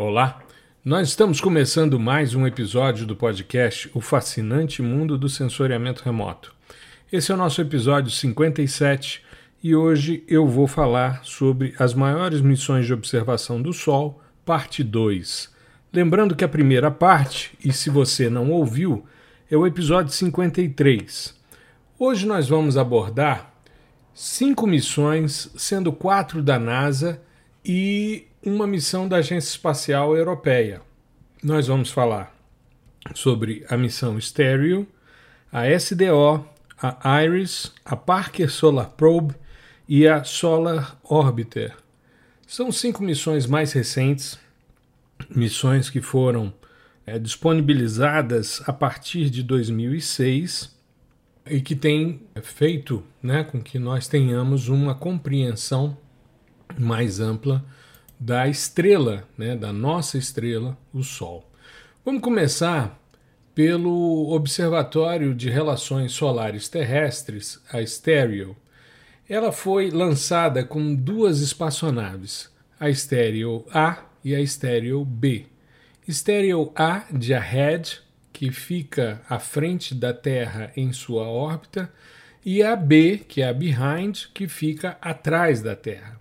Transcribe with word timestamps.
Olá, 0.00 0.40
nós 0.84 1.08
estamos 1.08 1.40
começando 1.40 1.98
mais 1.98 2.32
um 2.32 2.46
episódio 2.46 3.04
do 3.04 3.16
podcast 3.16 3.90
O 3.92 4.00
Fascinante 4.00 4.80
Mundo 4.80 5.18
do 5.18 5.28
Sensoriamento 5.28 6.04
Remoto. 6.04 6.54
Esse 7.12 7.32
é 7.32 7.34
o 7.34 7.36
nosso 7.36 7.60
episódio 7.60 8.08
57 8.08 9.24
e 9.60 9.74
hoje 9.74 10.22
eu 10.28 10.46
vou 10.46 10.68
falar 10.68 11.24
sobre 11.24 11.74
as 11.80 11.94
maiores 11.94 12.40
missões 12.40 12.86
de 12.86 12.94
observação 12.94 13.60
do 13.60 13.72
Sol, 13.72 14.22
parte 14.46 14.84
2. 14.84 15.52
Lembrando 15.92 16.36
que 16.36 16.44
a 16.44 16.48
primeira 16.48 16.92
parte, 16.92 17.58
e 17.64 17.72
se 17.72 17.90
você 17.90 18.30
não 18.30 18.52
ouviu, 18.52 19.04
é 19.50 19.56
o 19.56 19.66
episódio 19.66 20.12
53. 20.12 21.34
Hoje 21.98 22.24
nós 22.24 22.48
vamos 22.48 22.76
abordar 22.76 23.52
cinco 24.14 24.64
missões, 24.64 25.50
sendo 25.56 25.92
quatro 25.92 26.40
da 26.40 26.56
NASA 26.56 27.20
e 27.64 28.27
uma 28.44 28.66
missão 28.66 29.08
da 29.08 29.16
Agência 29.16 29.50
Espacial 29.50 30.16
Europeia. 30.16 30.80
Nós 31.42 31.66
vamos 31.66 31.90
falar 31.90 32.34
sobre 33.14 33.64
a 33.68 33.76
missão 33.76 34.20
Stereo, 34.20 34.86
a 35.52 35.68
SDO, 35.68 36.46
a 36.80 37.22
IRIS, 37.22 37.72
a 37.84 37.96
Parker 37.96 38.50
Solar 38.50 38.90
Probe 38.90 39.34
e 39.88 40.06
a 40.06 40.22
Solar 40.22 40.96
Orbiter. 41.02 41.74
São 42.46 42.70
cinco 42.70 43.02
missões 43.02 43.46
mais 43.46 43.72
recentes, 43.72 44.38
missões 45.28 45.90
que 45.90 46.00
foram 46.00 46.52
é, 47.04 47.18
disponibilizadas 47.18 48.62
a 48.66 48.72
partir 48.72 49.30
de 49.30 49.42
2006 49.42 50.76
e 51.50 51.60
que 51.60 51.74
têm 51.74 52.20
feito 52.42 53.02
né, 53.22 53.42
com 53.42 53.60
que 53.60 53.78
nós 53.78 54.06
tenhamos 54.06 54.68
uma 54.68 54.94
compreensão 54.94 55.96
mais 56.78 57.18
ampla 57.18 57.64
da 58.18 58.48
estrela, 58.48 59.28
né, 59.36 59.54
da 59.56 59.72
nossa 59.72 60.18
estrela, 60.18 60.76
o 60.92 61.02
Sol. 61.02 61.48
Vamos 62.04 62.20
começar 62.20 62.98
pelo 63.54 64.32
Observatório 64.32 65.34
de 65.34 65.48
Relações 65.48 66.12
Solares 66.12 66.68
Terrestres, 66.68 67.62
a 67.72 67.84
Stereo. 67.84 68.56
Ela 69.28 69.52
foi 69.52 69.90
lançada 69.90 70.64
com 70.64 70.94
duas 70.94 71.40
espaçonaves, 71.40 72.50
a 72.78 72.92
Stereo 72.92 73.64
A 73.72 74.04
e 74.24 74.34
a 74.34 74.44
Stereo 74.44 75.04
B. 75.04 75.46
Stereo 76.08 76.72
A 76.74 77.04
de 77.12 77.34
Ahead, 77.34 78.00
que 78.32 78.50
fica 78.50 79.20
à 79.28 79.38
frente 79.38 79.94
da 79.94 80.12
Terra 80.12 80.72
em 80.76 80.92
sua 80.92 81.28
órbita, 81.28 81.92
e 82.44 82.62
a 82.62 82.74
B, 82.74 83.18
que 83.28 83.42
é 83.42 83.48
a 83.48 83.52
Behind, 83.52 84.26
que 84.32 84.48
fica 84.48 84.96
atrás 85.00 85.60
da 85.60 85.76
Terra 85.76 86.18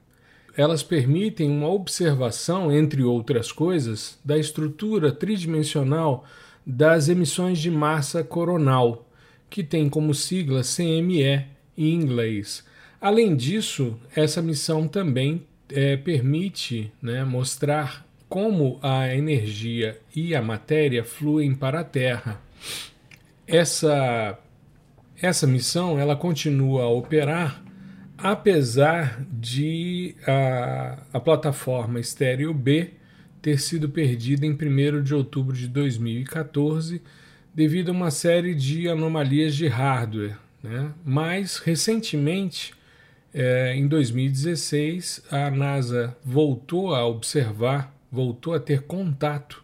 elas 0.57 0.81
permitem 0.81 1.51
uma 1.51 1.69
observação, 1.69 2.71
entre 2.71 3.03
outras 3.03 3.51
coisas, 3.51 4.17
da 4.25 4.35
estrutura 4.39 5.11
tridimensional 5.11 6.25
das 6.65 7.07
emissões 7.07 7.59
de 7.59 7.69
massa 7.69 8.23
coronal, 8.23 9.07
que 9.51 9.63
tem 9.63 9.87
como 9.87 10.15
sigla 10.15 10.63
CME 10.63 11.45
em 11.77 11.93
inglês. 11.93 12.65
Além 12.99 13.35
disso, 13.35 13.99
essa 14.15 14.41
missão 14.41 14.87
também 14.87 15.43
é, 15.69 15.95
permite 15.95 16.91
né, 16.99 17.23
mostrar 17.23 18.03
como 18.27 18.79
a 18.81 19.13
energia 19.13 19.99
e 20.13 20.35
a 20.35 20.41
matéria 20.41 21.03
fluem 21.03 21.53
para 21.53 21.81
a 21.81 21.83
Terra. 21.83 22.41
Essa, 23.45 24.37
essa 25.21 25.45
missão 25.45 25.99
ela 25.99 26.15
continua 26.15 26.83
a 26.83 26.89
operar 26.89 27.63
apesar 28.17 29.23
de 29.31 30.15
a, 30.25 30.97
a 31.13 31.19
plataforma 31.19 32.01
Stereo 32.01 32.53
B 32.53 32.91
ter 33.41 33.59
sido 33.59 33.89
perdida 33.89 34.45
em 34.45 34.51
1 34.51 35.03
de 35.03 35.13
outubro 35.13 35.55
de 35.55 35.67
2014 35.67 37.01
devido 37.53 37.89
a 37.89 37.91
uma 37.91 38.11
série 38.11 38.53
de 38.53 38.89
anomalias 38.89 39.55
de 39.55 39.67
hardware. 39.67 40.37
Né? 40.61 40.91
Mas, 41.05 41.57
recentemente, 41.57 42.73
é, 43.33 43.75
em 43.75 43.87
2016, 43.87 45.23
a 45.31 45.49
NASA 45.49 46.15
voltou 46.23 46.93
a 46.93 47.05
observar, 47.05 47.95
voltou 48.11 48.53
a 48.53 48.59
ter 48.59 48.81
contato 48.81 49.63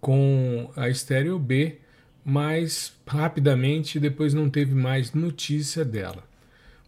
com 0.00 0.70
a 0.76 0.92
Stereo 0.92 1.38
B, 1.38 1.78
mas 2.24 2.92
rapidamente 3.06 3.98
depois 3.98 4.34
não 4.34 4.50
teve 4.50 4.74
mais 4.74 5.12
notícia 5.12 5.84
dela. 5.84 6.22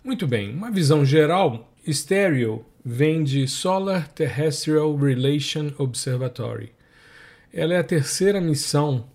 Muito 0.06 0.24
bem, 0.24 0.54
uma 0.54 0.70
visão 0.70 1.04
geral, 1.04 1.68
Stereo 1.84 2.64
vem 2.84 3.24
de 3.24 3.48
Solar 3.48 4.06
Terrestrial 4.06 4.94
Relation 4.94 5.72
Observatory. 5.78 6.70
Ela 7.52 7.74
é 7.74 7.78
a 7.78 7.82
terceira 7.82 8.40
missão 8.40 9.08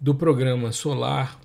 do 0.00 0.14
programa 0.14 0.72
solar, 0.72 1.38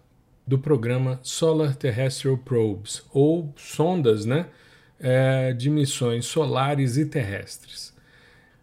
do 0.48 0.58
programa 0.58 1.20
Solar 1.24 1.76
Terrestrial 1.76 2.38
Probes, 2.38 3.04
ou 3.12 3.54
sondas 3.58 4.26
né, 4.26 4.46
é, 4.98 5.52
de 5.52 5.70
missões 5.70 6.26
solares 6.26 6.96
e 6.96 7.06
terrestres. 7.06 7.94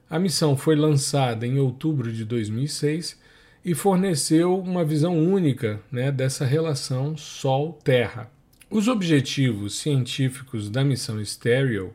A 0.09 0.19
missão 0.19 0.57
foi 0.57 0.77
lançada 0.77 1.47
em 1.47 1.59
outubro 1.59 2.11
de 2.11 2.25
2006 2.25 3.21
e 3.63 3.75
forneceu 3.75 4.59
uma 4.59 4.83
visão 4.83 5.15
única 5.15 5.79
né, 5.93 6.11
dessa 6.11 6.47
relação 6.47 7.19
Sol-Terra. 7.19 8.31
Os 8.73 8.89
objetivos 8.89 9.77
científicos 9.77 10.71
da 10.71 10.83
missão 10.83 11.23
Stereo 11.23 11.93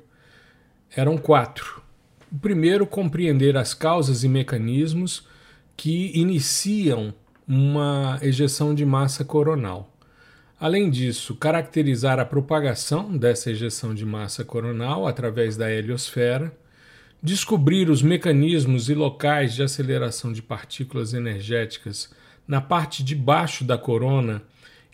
eram 0.96 1.18
quatro. 1.18 1.82
O 2.32 2.38
primeiro, 2.38 2.86
compreender 2.86 3.58
as 3.58 3.74
causas 3.74 4.24
e 4.24 4.30
mecanismos 4.30 5.26
que 5.76 6.12
iniciam 6.14 7.12
uma 7.48 8.20
ejeção 8.22 8.76
de 8.76 8.86
massa 8.86 9.26
coronal. 9.26 9.92
Além 10.60 10.92
disso, 10.92 11.34
caracterizar 11.34 12.20
a 12.20 12.26
propagação 12.26 13.18
dessa 13.18 13.50
ejeção 13.50 13.96
de 13.96 14.06
massa 14.06 14.46
coronal 14.46 15.08
através 15.08 15.58
da 15.58 15.74
heliosfera, 15.74 16.56
descobrir 17.24 17.90
os 17.90 18.04
mecanismos 18.04 18.88
e 18.88 18.94
locais 18.94 19.56
de 19.56 19.64
aceleração 19.64 20.32
de 20.32 20.44
partículas 20.44 21.16
energéticas 21.16 22.14
na 22.48 22.62
parte 22.62 23.04
de 23.04 23.16
baixo 23.16 23.64
da 23.64 23.80
corona 23.80 24.44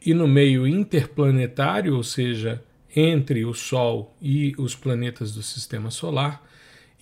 e 0.06 0.14
no 0.14 0.28
meio 0.28 0.68
interplanetário, 0.68 1.96
ou 1.96 2.04
seja, 2.04 2.64
entre 2.96 3.46
o 3.46 3.54
Sol 3.54 4.16
e 4.22 4.54
os 4.58 4.76
planetas 4.76 5.32
do 5.34 5.42
sistema 5.42 5.90
solar, 5.90 6.44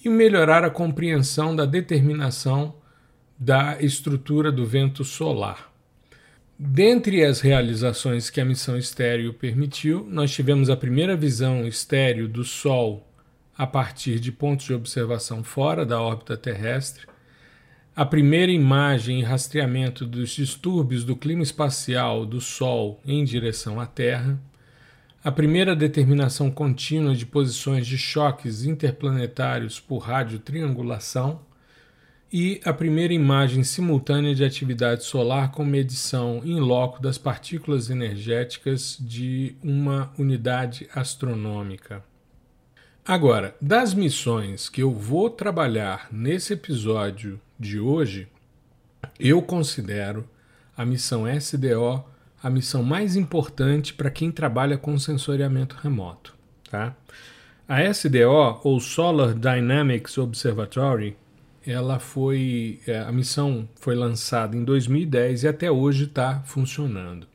e 0.04 0.10
melhorar 0.10 0.64
a 0.64 0.70
compreensão 0.70 1.56
da 1.56 1.66
determinação 1.66 2.76
da 3.38 3.82
estrutura 3.82 4.52
do 4.52 4.66
vento 4.66 5.04
solar. 5.04 5.72
Dentre 6.58 7.26
as 7.26 7.42
realizações 7.42 8.30
que 8.30 8.40
a 8.40 8.46
missão 8.46 8.78
estéreo 8.78 9.34
permitiu, 9.34 10.06
nós 10.08 10.32
tivemos 10.32 10.70
a 10.70 10.78
primeira 10.78 11.16
visão 11.16 11.66
estéreo 11.66 12.28
do 12.28 12.44
Sol 12.44 13.08
a 13.58 13.66
partir 13.66 14.20
de 14.20 14.32
pontos 14.32 14.68
de 14.68 14.74
observação 14.74 15.44
fora 15.44 15.86
da 15.86 16.00
órbita 16.00 16.38
terrestre, 16.38 17.08
a 17.94 18.06
primeira 18.06 18.52
imagem 18.52 19.20
e 19.20 19.24
rastreamento 19.24 20.06
dos 20.06 20.30
distúrbios 20.30 21.04
do 21.04 21.16
clima 21.16 21.44
espacial 21.44 22.26
do 22.26 22.40
Sol 22.40 23.02
em 23.06 23.24
direção 23.26 23.82
à 23.82 23.86
Terra, 23.86 24.40
a 25.22 25.32
primeira 25.32 25.76
determinação 25.76 26.50
contínua 26.50 27.14
de 27.14 27.26
posições 27.26 27.86
de 27.86 27.98
choques 27.98 28.64
interplanetários 28.64 29.80
por 29.80 30.00
radiotriangulação 30.00 31.42
e 32.32 32.62
a 32.64 32.72
primeira 32.72 33.14
imagem 33.14 33.62
simultânea 33.62 34.34
de 34.34 34.46
atividade 34.46 35.04
solar 35.04 35.52
com 35.52 35.66
medição 35.66 36.42
in 36.46 36.60
loco 36.60 37.02
das 37.02 37.18
partículas 37.18 37.90
energéticas 37.90 38.98
de 39.00 39.54
uma 39.62 40.14
unidade 40.18 40.88
astronômica. 40.96 42.02
Agora, 43.06 43.54
das 43.62 43.94
missões 43.94 44.70
que 44.70 44.82
eu 44.82 44.94
vou 44.94 45.30
trabalhar 45.30 46.08
nesse 46.10 46.54
episódio 46.54 47.40
de 47.62 47.80
hoje, 47.80 48.28
eu 49.20 49.42
considero 49.42 50.28
a 50.76 50.86
missão 50.86 51.26
SDO 51.28 52.04
a 52.44 52.50
missão 52.50 52.82
mais 52.84 53.16
importante 53.16 53.94
para 53.94 54.10
quem 54.10 54.32
trabalha 54.32 54.78
com 54.78 54.98
sensoriamento 54.98 55.78
remoto. 55.82 56.34
Tá? 56.70 56.96
A 57.68 57.84
SDO, 57.84 58.60
ou 58.64 58.80
Solar 58.80 59.34
Dynamics 59.34 60.18
Observatory, 60.18 61.16
ela 61.66 62.00
foi 62.00 62.80
é, 62.88 63.00
a 63.00 63.12
missão 63.12 63.70
foi 63.76 63.94
lançada 63.94 64.58
em 64.58 64.64
2010 64.64 65.44
e 65.44 65.48
até 65.48 65.70
hoje 65.70 66.06
está 66.06 66.42
funcionando. 66.44 67.28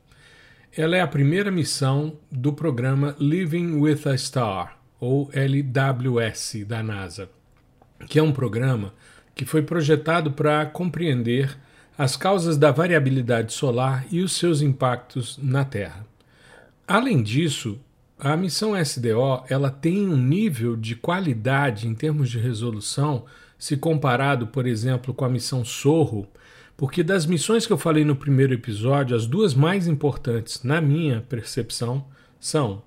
Ela 0.75 0.97
é 0.97 1.01
a 1.01 1.07
primeira 1.07 1.49
missão 1.49 2.17
do 2.29 2.51
programa 2.51 3.15
Living 3.17 3.79
with 3.79 4.01
a 4.05 4.17
Star, 4.17 4.77
ou 4.99 5.29
LWS 5.33 6.65
da 6.67 6.83
NASA, 6.83 7.29
que 8.07 8.19
é 8.19 8.23
um 8.23 8.33
programa 8.33 8.93
que 9.37 9.45
foi 9.45 9.61
projetado 9.61 10.31
para 10.31 10.65
compreender 10.65 11.55
as 11.97 12.17
causas 12.17 12.57
da 12.57 12.71
variabilidade 12.71 13.53
solar 13.53 14.05
e 14.11 14.21
os 14.21 14.33
seus 14.33 14.61
impactos 14.61 15.39
na 15.41 15.63
Terra. 15.63 16.05
Além 16.87 17.21
disso, 17.21 17.79
a 18.19 18.35
missão 18.35 18.75
SDO 18.75 19.43
ela 19.47 19.69
tem 19.69 20.07
um 20.07 20.17
nível 20.17 20.75
de 20.75 20.95
qualidade 20.95 21.87
em 21.87 21.93
termos 21.93 22.29
de 22.29 22.39
resolução 22.39 23.25
se 23.59 23.77
comparado, 23.77 24.47
por 24.47 24.65
exemplo, 24.65 25.13
com 25.13 25.25
a 25.25 25.29
missão 25.29 25.63
Sorro, 25.63 26.27
porque 26.75 27.03
das 27.03 27.25
missões 27.25 27.65
que 27.65 27.73
eu 27.73 27.77
falei 27.77 28.03
no 28.03 28.15
primeiro 28.15 28.53
episódio, 28.53 29.15
as 29.15 29.25
duas 29.25 29.53
mais 29.53 29.87
importantes, 29.87 30.63
na 30.63 30.79
minha 30.81 31.21
percepção, 31.21 32.05
são 32.39 32.83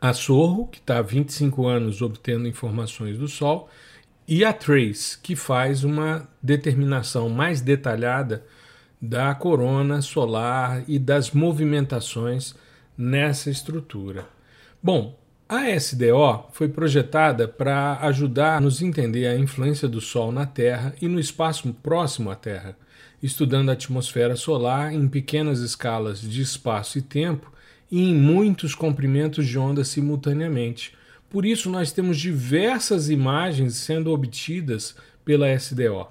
a 0.00 0.14
Sorro, 0.14 0.66
que 0.66 0.78
está 0.78 0.98
há 0.98 1.02
25 1.02 1.66
anos 1.66 2.00
obtendo 2.00 2.48
informações 2.48 3.18
do 3.18 3.28
Sol, 3.28 3.68
e 4.30 4.44
a 4.44 4.52
Trace, 4.52 5.18
que 5.18 5.34
faz 5.34 5.82
uma 5.82 6.28
determinação 6.40 7.28
mais 7.28 7.60
detalhada 7.60 8.44
da 9.02 9.34
corona 9.34 10.00
solar 10.00 10.84
e 10.86 11.00
das 11.00 11.32
movimentações 11.32 12.54
nessa 12.96 13.50
estrutura. 13.50 14.28
Bom, 14.80 15.18
a 15.48 15.68
SDO 15.70 16.44
foi 16.52 16.68
projetada 16.68 17.48
para 17.48 17.98
ajudar 18.02 18.58
a 18.58 18.60
nos 18.60 18.80
entender 18.80 19.26
a 19.26 19.36
influência 19.36 19.88
do 19.88 20.00
Sol 20.00 20.30
na 20.30 20.46
Terra 20.46 20.94
e 21.02 21.08
no 21.08 21.18
espaço 21.18 21.74
próximo 21.82 22.30
à 22.30 22.36
Terra, 22.36 22.76
estudando 23.20 23.70
a 23.70 23.72
atmosfera 23.72 24.36
solar 24.36 24.94
em 24.94 25.08
pequenas 25.08 25.58
escalas 25.58 26.20
de 26.20 26.40
espaço 26.40 26.98
e 26.98 27.02
tempo 27.02 27.52
e 27.90 28.08
em 28.08 28.14
muitos 28.14 28.76
comprimentos 28.76 29.44
de 29.44 29.58
onda 29.58 29.82
simultaneamente. 29.82 30.99
Por 31.30 31.46
isso, 31.46 31.70
nós 31.70 31.92
temos 31.92 32.18
diversas 32.18 33.08
imagens 33.08 33.76
sendo 33.76 34.10
obtidas 34.10 34.96
pela 35.24 35.52
SDO. 35.54 36.08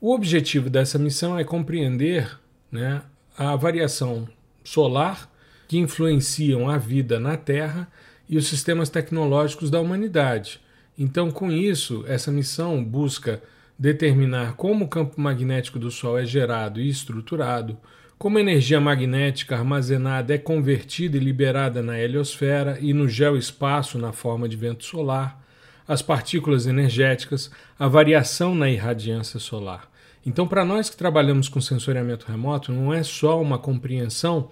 O 0.00 0.14
objetivo 0.14 0.70
dessa 0.70 0.98
missão 0.98 1.36
é 1.36 1.42
compreender 1.42 2.38
né, 2.70 3.02
a 3.36 3.56
variação 3.56 4.28
solar 4.62 5.28
que 5.66 5.76
influenciam 5.76 6.70
a 6.70 6.78
vida 6.78 7.18
na 7.18 7.36
Terra 7.36 7.90
e 8.28 8.36
os 8.36 8.46
sistemas 8.46 8.88
tecnológicos 8.88 9.70
da 9.70 9.80
humanidade. 9.80 10.60
Então, 10.96 11.30
com 11.30 11.50
isso, 11.50 12.04
essa 12.06 12.30
missão 12.30 12.82
busca 12.82 13.42
determinar 13.76 14.54
como 14.54 14.84
o 14.84 14.88
campo 14.88 15.20
magnético 15.20 15.78
do 15.78 15.90
Sol 15.90 16.16
é 16.18 16.24
gerado 16.24 16.80
e 16.80 16.88
estruturado, 16.88 17.76
como 18.18 18.38
a 18.38 18.40
energia 18.40 18.80
magnética 18.80 19.56
armazenada 19.56 20.34
é 20.34 20.38
convertida 20.38 21.16
e 21.16 21.20
liberada 21.20 21.82
na 21.82 21.98
heliosfera 21.98 22.78
e 22.80 22.92
no 22.92 23.08
geoespaço 23.08 23.98
na 23.98 24.12
forma 24.12 24.48
de 24.48 24.56
vento 24.56 24.84
solar, 24.84 25.42
as 25.86 26.00
partículas 26.00 26.66
energéticas, 26.66 27.50
a 27.78 27.86
variação 27.88 28.54
na 28.54 28.70
irradiância 28.70 29.38
solar. 29.38 29.88
Então, 30.24 30.46
para 30.46 30.64
nós 30.64 30.88
que 30.88 30.96
trabalhamos 30.96 31.48
com 31.48 31.60
sensoriamento 31.60 32.26
remoto, 32.26 32.72
não 32.72 32.92
é 32.92 33.02
só 33.02 33.40
uma 33.40 33.58
compreensão 33.58 34.48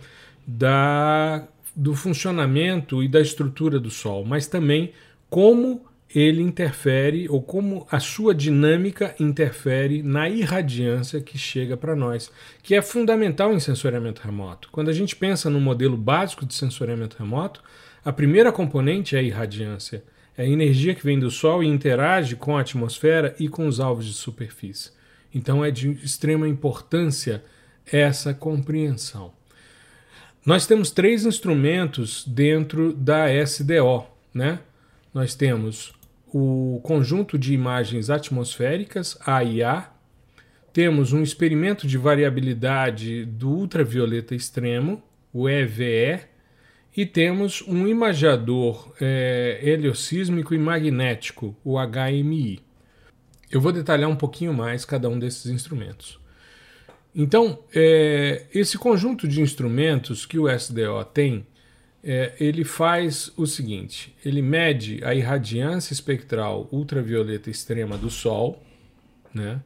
da, 0.46 1.46
do 1.74 1.94
funcionamento 1.94 3.02
e 3.02 3.08
da 3.08 3.20
estrutura 3.20 3.80
do 3.80 3.90
Sol, 3.90 4.24
mas 4.24 4.46
também 4.46 4.92
como 5.30 5.86
ele 6.14 6.42
interfere 6.42 7.28
ou 7.28 7.42
como 7.42 7.86
a 7.90 7.98
sua 7.98 8.34
dinâmica 8.34 9.14
interfere 9.18 10.02
na 10.02 10.28
irradiância 10.28 11.20
que 11.20 11.38
chega 11.38 11.76
para 11.76 11.96
nós, 11.96 12.30
que 12.62 12.74
é 12.74 12.82
fundamental 12.82 13.52
em 13.52 13.60
sensoriamento 13.60 14.22
remoto. 14.22 14.68
Quando 14.70 14.90
a 14.90 14.92
gente 14.92 15.16
pensa 15.16 15.48
no 15.48 15.60
modelo 15.60 15.96
básico 15.96 16.44
de 16.44 16.54
sensoriamento 16.54 17.16
remoto, 17.18 17.62
a 18.04 18.12
primeira 18.12 18.52
componente 18.52 19.16
é 19.16 19.20
a 19.20 19.22
irradiância, 19.22 20.02
é 20.36 20.42
a 20.42 20.48
energia 20.48 20.94
que 20.94 21.04
vem 21.04 21.18
do 21.18 21.30
Sol 21.30 21.62
e 21.62 21.66
interage 21.66 22.36
com 22.36 22.56
a 22.56 22.60
atmosfera 22.60 23.34
e 23.38 23.48
com 23.48 23.66
os 23.66 23.80
alvos 23.80 24.06
de 24.06 24.14
superfície. 24.14 24.90
Então 25.34 25.64
é 25.64 25.70
de 25.70 25.90
extrema 26.04 26.48
importância 26.48 27.42
essa 27.86 28.34
compreensão. 28.34 29.32
Nós 30.44 30.66
temos 30.66 30.90
três 30.90 31.24
instrumentos 31.24 32.24
dentro 32.26 32.92
da 32.92 33.28
SDO, 33.32 34.04
né? 34.34 34.58
Nós 35.14 35.34
temos 35.34 35.94
o 36.32 36.80
conjunto 36.82 37.38
de 37.38 37.52
imagens 37.52 38.08
atmosféricas, 38.08 39.18
AIA, 39.26 39.88
temos 40.72 41.12
um 41.12 41.22
experimento 41.22 41.86
de 41.86 41.98
variabilidade 41.98 43.26
do 43.26 43.50
ultravioleta 43.50 44.34
extremo, 44.34 45.02
o 45.32 45.48
EVE, 45.48 46.20
e 46.96 47.04
temos 47.04 47.62
um 47.66 47.86
imagiador 47.86 48.94
é, 49.00 49.60
heliosísmico 49.62 50.54
e 50.54 50.58
magnético, 50.58 51.54
o 51.62 51.76
HMI. 51.78 52.60
Eu 53.50 53.60
vou 53.60 53.72
detalhar 53.72 54.08
um 54.08 54.16
pouquinho 54.16 54.54
mais 54.54 54.84
cada 54.84 55.08
um 55.08 55.18
desses 55.18 55.46
instrumentos. 55.46 56.18
Então, 57.14 57.58
é, 57.74 58.46
esse 58.54 58.78
conjunto 58.78 59.28
de 59.28 59.42
instrumentos 59.42 60.24
que 60.24 60.38
o 60.38 60.48
SDO 60.48 61.04
tem, 61.12 61.46
é, 62.02 62.34
ele 62.40 62.64
faz 62.64 63.32
o 63.36 63.46
seguinte: 63.46 64.14
ele 64.24 64.42
mede 64.42 65.02
a 65.04 65.14
irradiância 65.14 65.92
espectral 65.92 66.68
ultravioleta 66.72 67.50
extrema 67.50 67.96
do 67.96 68.10
Sol, 68.10 68.62
né? 69.32 69.60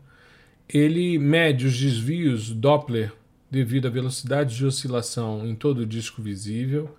ele 0.69 1.19
mede 1.19 1.67
os 1.67 1.79
desvios 1.79 2.51
Doppler 2.51 3.13
devido 3.51 3.87
à 3.87 3.91
velocidade 3.91 4.57
de 4.57 4.67
oscilação 4.67 5.47
em 5.47 5.55
todo 5.55 5.81
o 5.81 5.87
disco 5.87 6.21
visível, 6.21 6.97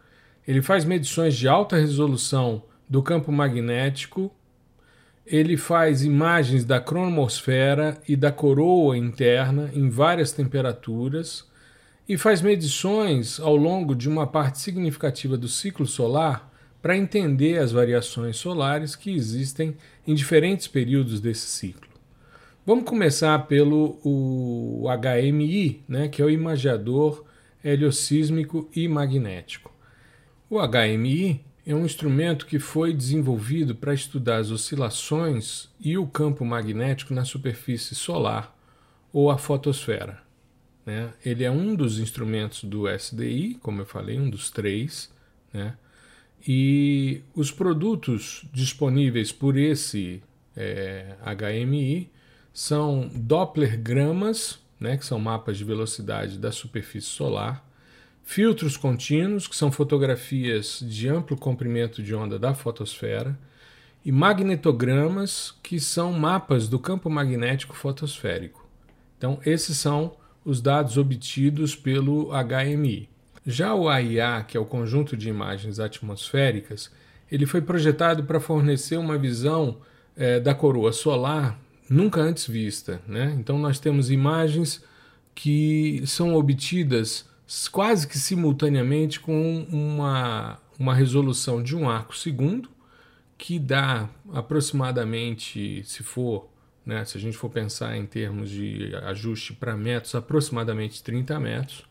ele 0.48 0.62
faz 0.62 0.86
medições 0.86 1.36
de 1.36 1.48
alta 1.48 1.76
resolução 1.76 2.64
do 2.90 3.04
campo 3.04 3.32
magnético. 3.32 4.32
Ele 5.26 5.58
faz 5.58 6.04
imagens 6.04 6.64
da 6.64 6.80
cronomosfera 6.80 8.02
e 8.08 8.16
da 8.16 8.32
coroa 8.32 8.98
interna 8.98 9.70
em 9.74 9.90
várias 9.90 10.32
temperaturas 10.32 11.46
e 12.08 12.18
faz 12.18 12.42
medições 12.42 13.40
ao 13.40 13.56
longo 13.56 13.94
de 13.94 14.08
uma 14.08 14.26
parte 14.26 14.60
significativa 14.60 15.38
do 15.38 15.48
ciclo 15.48 15.86
solar 15.86 16.50
para 16.82 16.96
entender 16.96 17.58
as 17.58 17.72
variações 17.72 18.38
solares 18.38 18.96
que 18.96 19.14
existem 19.14 19.76
em 20.06 20.16
diferentes 20.16 20.68
períodos 20.68 21.20
desse 21.20 21.48
ciclo. 21.48 21.90
Vamos 22.66 22.86
começar 22.86 23.38
pelo 23.48 23.98
HMI, 24.84 25.84
né, 25.88 26.08
que 26.08 26.22
é 26.22 26.26
o 26.26 26.30
imagiador 26.30 27.26
heliosísmico 27.64 28.70
e 28.76 28.88
magnético. 28.88 29.74
O 30.50 30.60
HMI 30.66 31.44
é 31.66 31.76
um 31.76 31.86
instrumento 31.86 32.46
que 32.46 32.60
foi 32.60 32.94
desenvolvido 32.94 33.76
para 33.76 33.94
estudar 33.94 34.38
as 34.38 34.52
oscilações 34.52 35.70
e 35.80 35.98
o 35.98 36.08
campo 36.08 36.46
magnético 36.46 37.14
na 37.14 37.26
superfície 37.26 37.96
solar 37.96 38.56
ou 39.12 39.30
a 39.30 39.38
fotosfera. 39.38 40.27
Né? 40.88 41.12
Ele 41.26 41.44
é 41.44 41.52
um 41.52 41.76
dos 41.76 42.00
instrumentos 42.00 42.64
do 42.64 42.90
SDI, 42.90 43.60
como 43.62 43.82
eu 43.82 43.86
falei, 43.86 44.18
um 44.18 44.30
dos 44.30 44.50
três. 44.50 45.14
Né? 45.52 45.76
E 46.48 47.22
os 47.36 47.52
produtos 47.52 48.46
disponíveis 48.54 49.34
por 49.34 49.58
esse 49.58 50.24
é, 50.56 51.18
HMI 51.26 52.10
são 52.54 53.12
Dopplergramas, 53.14 54.60
né, 54.80 54.96
que 54.96 55.06
são 55.06 55.20
mapas 55.20 55.58
de 55.58 55.66
velocidade 55.66 56.38
da 56.38 56.54
superfície 56.54 57.10
solar, 57.10 57.68
filtros 58.24 58.78
contínuos, 58.78 59.46
que 59.46 59.58
são 59.58 59.70
fotografias 59.70 60.80
de 60.82 61.10
amplo 61.10 61.36
comprimento 61.36 62.02
de 62.02 62.16
onda 62.16 62.40
da 62.40 62.54
fotosfera, 62.54 63.38
e 64.06 64.12
magnetogramas, 64.12 65.54
que 65.62 65.82
são 65.82 66.14
mapas 66.14 66.70
do 66.70 66.80
campo 66.80 67.10
magnético 67.10 67.76
fotosférico. 67.76 68.66
Então, 69.18 69.40
esses 69.46 69.78
são 69.78 70.16
os 70.48 70.62
dados 70.62 70.98
obtidos 70.98 71.76
pelo 71.76 72.30
HMI. 72.32 73.10
Já 73.46 73.76
o 73.76 73.90
AIA, 73.90 74.46
que 74.48 74.56
é 74.56 74.60
o 74.60 74.66
conjunto 74.66 75.18
de 75.18 75.28
imagens 75.28 75.78
atmosféricas, 75.78 76.90
ele 77.30 77.46
foi 77.46 77.60
projetado 77.60 78.24
para 78.24 78.40
fornecer 78.40 78.96
uma 78.96 79.18
visão 79.18 79.80
é, 80.16 80.40
da 80.40 80.56
coroa 80.56 80.94
solar 80.94 81.60
nunca 81.90 82.22
antes 82.22 82.48
vista. 82.48 83.02
Né? 83.06 83.36
Então, 83.38 83.60
nós 83.60 83.78
temos 83.78 84.10
imagens 84.10 84.82
que 85.36 86.02
são 86.06 86.34
obtidas 86.34 87.26
quase 87.70 88.08
que 88.08 88.18
simultaneamente 88.18 89.20
com 89.20 89.68
uma, 89.70 90.60
uma 90.80 90.96
resolução 90.96 91.62
de 91.62 91.76
um 91.76 91.90
arco 91.90 92.16
segundo, 92.16 92.70
que 93.38 93.60
dá 93.60 94.10
aproximadamente, 94.34 95.84
se 95.84 96.04
for, 96.04 96.50
né, 96.88 97.04
se 97.04 97.18
a 97.18 97.22
gente 97.22 97.38
for 97.38 97.50
pensar 97.50 97.98
em 97.98 98.06
termos 98.06 98.50
de 98.50 98.96
ajuste 99.04 99.52
para 99.52 99.76
metros, 99.76 100.16
aproximadamente 100.16 101.04
30 101.04 101.38
metros. 101.38 101.84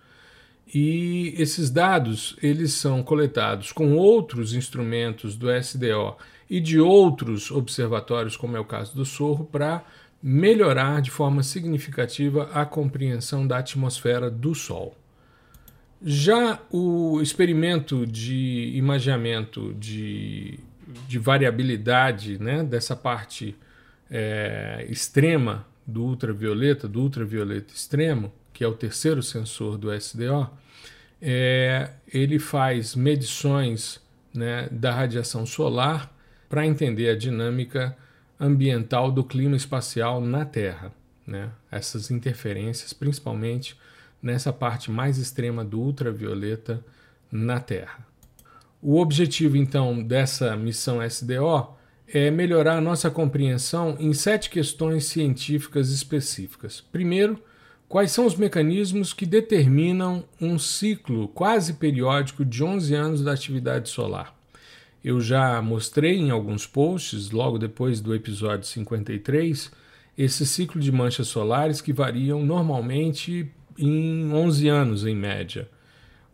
E 0.75 1.35
esses 1.37 1.71
dados 1.71 2.35
eles 2.43 2.73
são 2.73 3.03
coletados 3.03 3.71
com 3.73 3.95
outros 3.95 4.55
instrumentos 4.55 5.37
do 5.37 5.49
SDO 5.55 6.17
e 6.49 6.59
de 6.61 6.81
outros 6.81 7.51
observatórios, 7.51 8.37
como 8.37 8.57
é 8.57 8.61
o 8.61 8.65
caso 8.65 8.97
do 8.97 9.05
Sorro, 9.05 9.45
para 9.45 9.85
melhorar 10.23 11.03
de 11.03 11.11
forma 11.11 11.43
significativa 11.43 12.49
a 12.55 12.65
compreensão 12.65 13.47
da 13.47 13.59
atmosfera 13.59 14.31
do 14.31 14.55
Sol. 14.55 14.97
Já 16.03 16.59
o 16.71 17.21
experimento 17.21 18.07
de 18.07 18.73
imaginamento 18.75 19.75
de, 19.75 20.59
de 21.07 21.19
variabilidade 21.19 22.39
né, 22.39 22.65
dessa 22.65 22.97
parte 22.97 23.57
é, 24.11 24.87
extrema 24.89 25.67
do 25.87 26.05
ultravioleta, 26.05 26.89
do 26.89 27.01
ultravioleta 27.01 27.73
extremo, 27.73 28.33
que 28.53 28.65
é 28.65 28.69
o 28.69 28.75
terceiro 28.75 29.23
sensor 29.23 29.77
do 29.77 29.93
SDO, 29.93 30.51
é, 31.21 31.91
ele 32.13 32.39
faz 32.39 32.95
medições 32.95 34.01
né, 34.35 34.69
da 34.71 34.93
radiação 34.93 35.47
solar 35.47 36.13
para 36.49 36.67
entender 36.67 37.09
a 37.09 37.17
dinâmica 37.17 37.97
ambiental 38.39 39.11
do 39.11 39.25
clima 39.25 39.57
espacial 39.57 40.21
na 40.21 40.45
Terra. 40.45 40.93
Né? 41.27 41.51
Essas 41.71 42.11
interferências, 42.11 42.93
principalmente 42.93 43.77
nessa 44.23 44.53
parte 44.53 44.91
mais 44.91 45.19
extrema 45.19 45.65
do 45.65 45.81
ultravioleta 45.81 46.85
na 47.31 47.61
Terra. 47.61 48.07
O 48.81 49.01
objetivo, 49.01 49.57
então, 49.57 50.03
dessa 50.03 50.57
missão 50.57 51.03
SDO 51.03 51.76
é 52.13 52.31
melhorar 52.31 52.79
a 52.79 52.81
nossa 52.81 53.11
compreensão 53.11 53.97
em 53.99 54.13
sete 54.13 54.49
questões 54.49 55.07
científicas 55.07 55.91
específicas. 55.91 56.81
Primeiro, 56.81 57.43
quais 57.89 58.13
são 58.13 58.27
os 58.27 58.37
mecanismos 58.37 59.13
que 59.13 59.27
determinam 59.27 60.25
um 60.41 60.59
ciclo 60.59 61.29
quase 61.29 61.75
periódico 61.75 62.45
de 62.45 62.63
11 62.63 62.95
anos 62.95 63.23
da 63.23 63.33
atividade 63.33 63.89
solar? 63.89 64.35
Eu 65.03 65.21
já 65.21 65.61
mostrei 65.63 66.17
em 66.17 66.31
alguns 66.31 66.67
posts, 66.67 67.31
logo 67.31 67.59
depois 67.59 68.01
do 68.01 68.15
episódio 68.15 68.67
53, 68.67 69.71
esse 70.17 70.47
ciclo 70.47 70.81
de 70.81 70.91
manchas 70.91 71.29
solares 71.29 71.81
que 71.81 71.93
variam 71.93 72.45
normalmente 72.45 73.51
em 73.79 74.33
11 74.33 74.69
anos 74.69 75.07
em 75.07 75.15
média. 75.15 75.69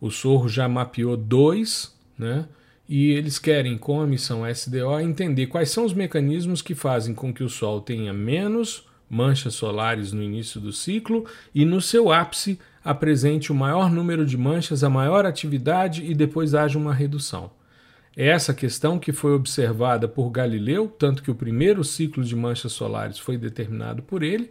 O 0.00 0.10
Sorro 0.10 0.48
já 0.48 0.68
mapeou 0.68 1.16
dois, 1.16 1.94
né? 2.18 2.46
E 2.94 3.12
eles 3.12 3.38
querem, 3.38 3.78
com 3.78 4.02
a 4.02 4.06
missão 4.06 4.46
SDO, 4.46 5.00
entender 5.00 5.46
quais 5.46 5.70
são 5.70 5.86
os 5.86 5.94
mecanismos 5.94 6.60
que 6.60 6.74
fazem 6.74 7.14
com 7.14 7.32
que 7.32 7.42
o 7.42 7.48
Sol 7.48 7.80
tenha 7.80 8.12
menos 8.12 8.86
manchas 9.08 9.54
solares 9.54 10.12
no 10.12 10.22
início 10.22 10.60
do 10.60 10.74
ciclo 10.74 11.24
e 11.54 11.64
no 11.64 11.80
seu 11.80 12.12
ápice 12.12 12.58
apresente 12.84 13.50
o 13.50 13.54
maior 13.54 13.90
número 13.90 14.26
de 14.26 14.36
manchas, 14.36 14.84
a 14.84 14.90
maior 14.90 15.24
atividade 15.24 16.04
e 16.04 16.14
depois 16.14 16.54
haja 16.54 16.78
uma 16.78 16.92
redução. 16.92 17.50
É 18.14 18.28
essa 18.28 18.52
questão 18.52 18.98
que 18.98 19.10
foi 19.10 19.32
observada 19.32 20.06
por 20.06 20.28
Galileu, 20.28 20.86
tanto 20.86 21.22
que 21.22 21.30
o 21.30 21.34
primeiro 21.34 21.82
ciclo 21.82 22.22
de 22.22 22.36
manchas 22.36 22.72
solares 22.72 23.18
foi 23.18 23.38
determinado 23.38 24.02
por 24.02 24.22
ele, 24.22 24.50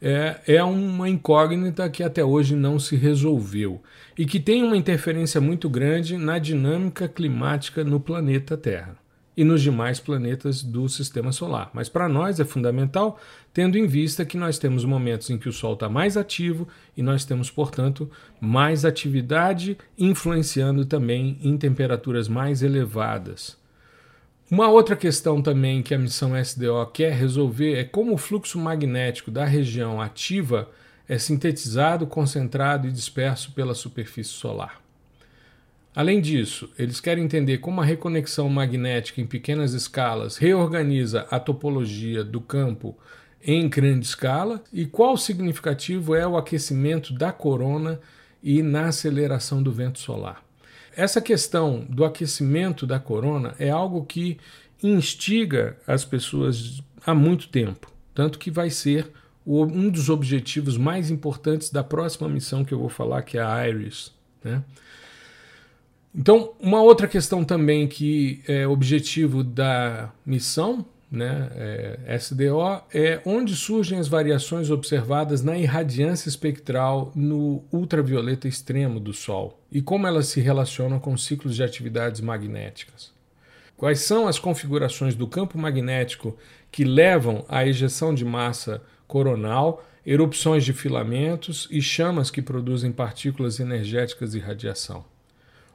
é, 0.00 0.40
é 0.46 0.64
uma 0.64 1.08
incógnita 1.08 1.88
que 1.90 2.02
até 2.02 2.24
hoje 2.24 2.56
não 2.56 2.78
se 2.78 2.96
resolveu 2.96 3.82
e 4.16 4.24
que 4.24 4.40
tem 4.40 4.62
uma 4.62 4.76
interferência 4.76 5.40
muito 5.40 5.68
grande 5.68 6.16
na 6.16 6.38
dinâmica 6.38 7.08
climática 7.08 7.84
no 7.84 8.00
planeta 8.00 8.56
Terra 8.56 8.96
e 9.36 9.44
nos 9.44 9.62
demais 9.62 10.00
planetas 10.00 10.62
do 10.62 10.88
sistema 10.88 11.32
solar. 11.32 11.70
Mas 11.72 11.88
para 11.88 12.08
nós 12.08 12.40
é 12.40 12.44
fundamental, 12.44 13.18
tendo 13.54 13.78
em 13.78 13.86
vista 13.86 14.24
que 14.24 14.36
nós 14.36 14.58
temos 14.58 14.84
momentos 14.84 15.30
em 15.30 15.38
que 15.38 15.48
o 15.48 15.52
Sol 15.52 15.74
está 15.74 15.88
mais 15.88 16.16
ativo 16.16 16.66
e 16.96 17.02
nós 17.02 17.24
temos, 17.24 17.50
portanto, 17.50 18.10
mais 18.40 18.84
atividade, 18.84 19.78
influenciando 19.96 20.84
também 20.84 21.38
em 21.42 21.56
temperaturas 21.56 22.28
mais 22.28 22.62
elevadas. 22.62 23.59
Uma 24.50 24.68
outra 24.68 24.96
questão 24.96 25.40
também 25.40 25.80
que 25.80 25.94
a 25.94 25.98
missão 25.98 26.36
SDO 26.36 26.84
quer 26.92 27.12
resolver 27.12 27.78
é 27.78 27.84
como 27.84 28.14
o 28.14 28.18
fluxo 28.18 28.58
magnético 28.58 29.30
da 29.30 29.44
região 29.44 30.00
ativa 30.00 30.68
é 31.08 31.16
sintetizado, 31.18 32.04
concentrado 32.04 32.88
e 32.88 32.90
disperso 32.90 33.52
pela 33.52 33.74
superfície 33.74 34.32
solar. 34.32 34.80
Além 35.94 36.20
disso, 36.20 36.68
eles 36.76 37.00
querem 37.00 37.22
entender 37.22 37.58
como 37.58 37.80
a 37.80 37.84
reconexão 37.84 38.48
magnética 38.48 39.20
em 39.20 39.26
pequenas 39.26 39.72
escalas 39.72 40.36
reorganiza 40.36 41.28
a 41.30 41.38
topologia 41.38 42.24
do 42.24 42.40
campo 42.40 42.98
em 43.40 43.68
grande 43.68 44.04
escala 44.04 44.64
e 44.72 44.84
qual 44.84 45.16
significativo 45.16 46.12
é 46.12 46.26
o 46.26 46.36
aquecimento 46.36 47.14
da 47.14 47.30
corona 47.30 48.00
e 48.42 48.64
na 48.64 48.86
aceleração 48.88 49.62
do 49.62 49.70
vento 49.70 50.00
solar. 50.00 50.49
Essa 51.00 51.18
questão 51.18 51.86
do 51.88 52.04
aquecimento 52.04 52.86
da 52.86 53.00
corona 53.00 53.54
é 53.58 53.70
algo 53.70 54.04
que 54.04 54.36
instiga 54.82 55.78
as 55.86 56.04
pessoas 56.04 56.82
há 57.06 57.14
muito 57.14 57.48
tempo, 57.48 57.90
tanto 58.14 58.38
que 58.38 58.50
vai 58.50 58.68
ser 58.68 59.10
um 59.46 59.88
dos 59.88 60.10
objetivos 60.10 60.76
mais 60.76 61.10
importantes 61.10 61.70
da 61.70 61.82
próxima 61.82 62.28
missão 62.28 62.66
que 62.66 62.74
eu 62.74 62.78
vou 62.78 62.90
falar, 62.90 63.22
que 63.22 63.38
é 63.38 63.42
a 63.42 63.66
IRIS. 63.66 64.12
Né? 64.44 64.62
Então, 66.14 66.52
uma 66.60 66.82
outra 66.82 67.08
questão 67.08 67.46
também 67.46 67.88
que 67.88 68.42
é 68.46 68.66
objetivo 68.66 69.42
da 69.42 70.12
missão 70.26 70.84
né, 71.10 71.50
é, 72.06 72.16
SDO, 72.16 72.82
é 72.94 73.20
onde 73.24 73.56
surgem 73.56 73.98
as 73.98 74.06
variações 74.06 74.70
observadas 74.70 75.42
na 75.42 75.58
irradiância 75.58 76.28
espectral 76.28 77.10
no 77.16 77.64
ultravioleta 77.72 78.46
extremo 78.46 79.00
do 79.00 79.12
Sol 79.12 79.58
e 79.72 79.82
como 79.82 80.06
elas 80.06 80.28
se 80.28 80.40
relacionam 80.40 81.00
com 81.00 81.16
ciclos 81.16 81.56
de 81.56 81.64
atividades 81.64 82.20
magnéticas. 82.20 83.12
Quais 83.76 84.00
são 84.00 84.28
as 84.28 84.38
configurações 84.38 85.14
do 85.14 85.26
campo 85.26 85.58
magnético 85.58 86.36
que 86.70 86.84
levam 86.84 87.44
à 87.48 87.66
ejeção 87.66 88.14
de 88.14 88.24
massa 88.24 88.82
coronal, 89.08 89.84
erupções 90.06 90.64
de 90.64 90.72
filamentos 90.72 91.66
e 91.70 91.82
chamas 91.82 92.30
que 92.30 92.42
produzem 92.42 92.92
partículas 92.92 93.58
energéticas 93.58 94.34
e 94.34 94.38
radiação? 94.38 95.04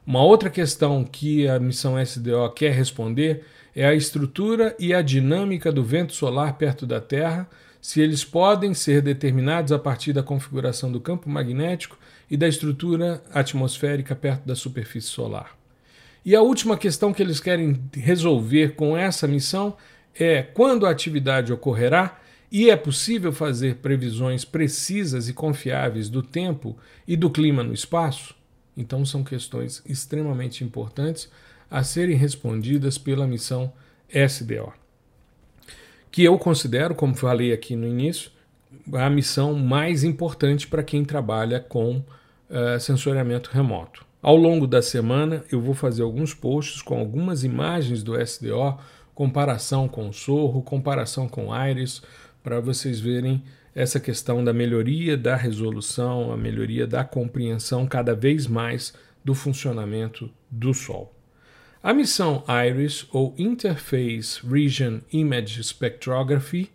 Uma 0.06 0.22
outra 0.22 0.52
questão 0.52 1.04
que 1.04 1.48
a 1.48 1.60
missão 1.60 2.00
SDO 2.00 2.52
quer 2.56 2.72
responder 2.74 3.44
é 3.76 3.86
a 3.86 3.94
estrutura 3.94 4.76
e 4.80 4.94
a 4.94 5.02
dinâmica 5.02 5.72
do 5.72 5.84
vento 5.84 6.14
solar 6.14 6.58
perto 6.58 6.86
da 6.86 7.02
Terra, 7.02 7.50
se 7.82 8.00
eles 8.00 8.24
podem 8.24 8.74
ser 8.74 9.02
determinados 9.02 9.72
a 9.72 9.78
partir 9.78 10.14
da 10.14 10.24
configuração 10.24 10.92
do 10.92 11.00
campo 11.00 11.30
magnético 11.30 12.00
e 12.32 12.38
da 12.38 12.48
estrutura 12.48 13.22
atmosférica 13.32 14.16
perto 14.16 14.46
da 14.46 14.56
superfície 14.56 15.10
solar. 15.10 15.56
E 16.24 16.36
a 16.36 16.42
última 16.42 16.78
questão 16.78 17.14
que 17.14 17.22
eles 17.22 17.40
querem 17.40 17.80
resolver 17.94 18.76
com 18.76 18.98
essa 18.98 19.28
missão 19.28 19.76
é 20.18 20.42
quando 20.42 20.88
a 20.88 20.90
atividade 20.90 21.54
ocorrerá 21.54 22.20
e 22.52 22.70
é 22.70 22.76
possível 22.76 23.34
fazer 23.34 23.76
previsões 23.76 24.46
precisas 24.46 25.28
e 25.28 25.34
confiáveis 25.34 26.10
do 26.10 26.24
tempo 26.24 26.78
e 27.08 27.16
do 27.16 27.30
clima 27.30 27.64
no 27.64 27.74
espaço? 27.74 28.34
Então, 28.76 29.06
são 29.06 29.24
questões 29.24 29.84
extremamente 29.86 30.64
importantes 30.64 31.30
a 31.70 31.84
serem 31.84 32.16
respondidas 32.16 32.98
pela 32.98 33.28
missão 33.28 33.72
SDO, 34.10 34.74
que 36.12 36.24
eu 36.24 36.38
considero, 36.38 36.96
como 36.96 37.16
falei 37.16 37.52
aqui 37.52 37.76
no 37.76 37.88
início, 37.88 38.32
a 38.94 39.10
missão 39.10 39.54
mais 39.54 40.04
importante 40.04 40.68
para 40.68 40.84
quem 40.84 41.04
trabalha 41.04 41.60
com 41.60 41.98
uh, 41.98 42.80
sensoriamento 42.80 43.50
remoto. 43.52 44.06
Ao 44.22 44.36
longo 44.36 44.66
da 44.66 44.82
semana, 44.82 45.44
eu 45.52 45.62
vou 45.62 45.74
fazer 45.74 46.02
alguns 46.02 46.34
posts 46.34 46.82
com 46.82 46.98
algumas 46.98 47.44
imagens 47.44 48.02
do 48.02 48.20
SDO, 48.20 48.78
comparação 49.14 49.88
com 49.88 50.10
o 50.10 50.14
Sorro, 50.14 50.62
comparação 50.62 51.28
com 51.28 51.50
o 51.50 51.68
Iris, 51.68 52.02
para 52.44 52.60
vocês 52.60 53.00
verem 53.00 53.44
essa 53.74 54.00
questão 54.00 54.44
da 54.44 54.54
melhoria 54.54 55.18
da 55.18 55.36
resolução, 55.36 56.32
a 56.32 56.38
melhoria 56.38 56.88
da 56.88 57.04
compreensão 57.04 57.86
cada 57.86 58.16
vez 58.16 58.48
mais 58.48 58.94
do 59.24 59.34
funcionamento 59.34 60.30
do 60.50 60.74
Sol. 60.74 61.15
A 61.86 61.94
missão 61.94 62.44
IRIS, 62.48 63.06
ou 63.12 63.36
Interface 63.38 64.40
Region 64.44 65.02
Image 65.14 65.64
Spectrography, 65.64 66.72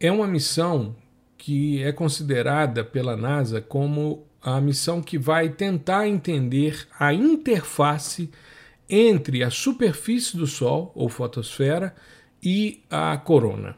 é 0.00 0.10
uma 0.10 0.26
missão 0.26 0.96
que 1.38 1.80
é 1.84 1.92
considerada 1.92 2.82
pela 2.82 3.16
NASA 3.16 3.60
como 3.60 4.26
a 4.42 4.60
missão 4.60 5.00
que 5.00 5.16
vai 5.16 5.50
tentar 5.50 6.08
entender 6.08 6.88
a 6.98 7.14
interface 7.14 8.28
entre 8.88 9.44
a 9.44 9.50
superfície 9.50 10.36
do 10.36 10.48
Sol, 10.48 10.90
ou 10.96 11.08
fotosfera, 11.08 11.94
e 12.42 12.82
a 12.90 13.16
corona. 13.18 13.76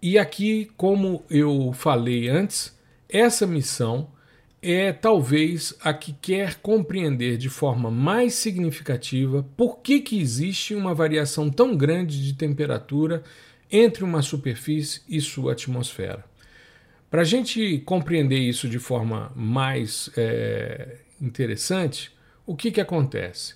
E 0.00 0.18
aqui, 0.18 0.70
como 0.74 1.22
eu 1.28 1.70
falei 1.74 2.30
antes, 2.30 2.74
essa 3.10 3.46
missão 3.46 4.08
é 4.62 4.92
talvez 4.92 5.74
a 5.82 5.92
que 5.92 6.12
quer 6.12 6.60
compreender 6.60 7.36
de 7.36 7.48
forma 7.48 7.90
mais 7.90 8.34
significativa 8.34 9.44
por 9.56 9.80
que, 9.80 10.00
que 10.00 10.20
existe 10.20 10.72
uma 10.72 10.94
variação 10.94 11.50
tão 11.50 11.76
grande 11.76 12.24
de 12.24 12.34
temperatura 12.34 13.24
entre 13.70 14.04
uma 14.04 14.22
superfície 14.22 15.02
e 15.08 15.20
sua 15.20 15.52
atmosfera. 15.52 16.24
Para 17.10 17.22
a 17.22 17.24
gente 17.24 17.78
compreender 17.80 18.38
isso 18.38 18.68
de 18.68 18.78
forma 18.78 19.32
mais 19.34 20.08
é, 20.16 20.98
interessante, 21.20 22.12
o 22.46 22.54
que, 22.54 22.70
que 22.70 22.80
acontece? 22.80 23.54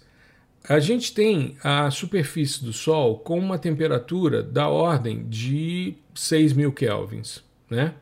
A 0.69 0.81
gente 0.81 1.15
tem 1.15 1.57
a 1.63 1.89
superfície 1.91 2.65
do 2.65 2.73
Sol 2.73 3.21
com 3.21 3.39
uma 3.39 3.59
temperatura 3.59 4.43
da 4.43 4.69
ordem 4.69 5.29
de 5.29 5.95
6 6.15 6.55
mil 6.55 6.73
kelvins. 6.73 7.43
Né? 7.71 7.95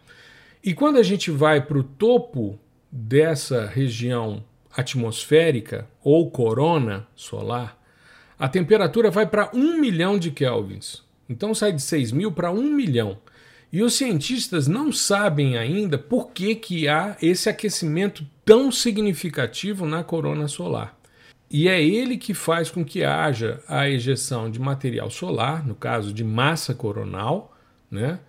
E 0.62 0.72
quando 0.72 0.96
a 0.96 1.02
gente 1.02 1.30
vai 1.30 1.60
para 1.60 1.78
o 1.78 1.84
topo 1.84 2.58
dessa 2.96 3.66
região 3.66 4.44
atmosférica 4.76 5.88
ou 6.02 6.30
corona 6.30 7.04
solar, 7.16 7.76
a 8.38 8.48
temperatura 8.48 9.10
vai 9.10 9.26
para 9.26 9.50
1 9.52 9.80
milhão 9.80 10.16
de 10.16 10.30
kelvins. 10.30 11.02
Então 11.28 11.52
sai 11.52 11.72
de 11.72 11.82
6 11.82 12.12
mil 12.12 12.30
para 12.30 12.52
1 12.52 12.62
milhão. 12.62 13.18
E 13.72 13.82
os 13.82 13.94
cientistas 13.94 14.68
não 14.68 14.92
sabem 14.92 15.58
ainda 15.58 15.98
por 15.98 16.30
que, 16.30 16.54
que 16.54 16.86
há 16.86 17.16
esse 17.20 17.48
aquecimento 17.48 18.24
tão 18.44 18.70
significativo 18.70 19.84
na 19.84 20.04
corona 20.04 20.46
solar. 20.46 20.96
E 21.50 21.68
é 21.68 21.82
ele 21.82 22.16
que 22.16 22.32
faz 22.32 22.70
com 22.70 22.84
que 22.84 23.02
haja 23.02 23.60
a 23.66 23.88
ejeção 23.88 24.48
de 24.48 24.60
material 24.60 25.10
solar, 25.10 25.66
no 25.66 25.74
caso 25.74 26.12
de 26.12 26.22
massa 26.22 26.74
coronal, 26.74 27.56
né? 27.90 28.20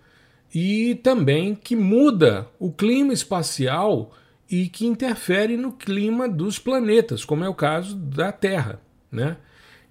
e 0.52 0.96
também 0.96 1.54
que 1.54 1.76
muda 1.76 2.48
o 2.58 2.72
clima 2.72 3.12
espacial 3.12 4.12
e 4.50 4.68
que 4.68 4.86
interfere 4.86 5.56
no 5.56 5.72
clima 5.72 6.28
dos 6.28 6.58
planetas, 6.58 7.24
como 7.24 7.44
é 7.44 7.48
o 7.48 7.54
caso 7.54 7.96
da 7.96 8.30
Terra. 8.30 8.80
Né? 9.10 9.36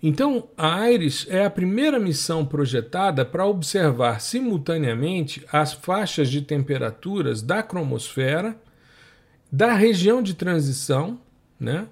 Então, 0.01 0.49
a 0.57 0.89
IRIS 0.89 1.25
é 1.29 1.45
a 1.45 1.49
primeira 1.49 1.99
missão 1.99 2.45
projetada 2.45 3.25
para 3.25 3.45
observar 3.45 4.21
simultaneamente 4.21 5.43
as 5.51 5.73
faixas 5.73 6.29
de 6.29 6.41
temperaturas 6.41 7.41
da 7.41 7.63
cromosfera, 7.63 8.55
da 9.51 9.73
região 9.73 10.21
de 10.21 10.33
transição, 10.33 11.19
né, 11.59 11.87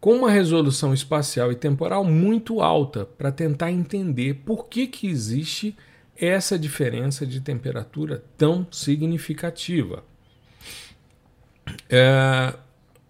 com 0.00 0.14
uma 0.14 0.30
resolução 0.30 0.94
espacial 0.94 1.50
e 1.50 1.56
temporal 1.56 2.04
muito 2.04 2.60
alta, 2.60 3.04
para 3.04 3.32
tentar 3.32 3.70
entender 3.70 4.42
por 4.46 4.66
que, 4.68 4.86
que 4.86 5.08
existe 5.08 5.76
essa 6.16 6.58
diferença 6.58 7.26
de 7.26 7.40
temperatura 7.40 8.24
tão 8.36 8.66
significativa. 8.70 10.04
É, 11.88 12.54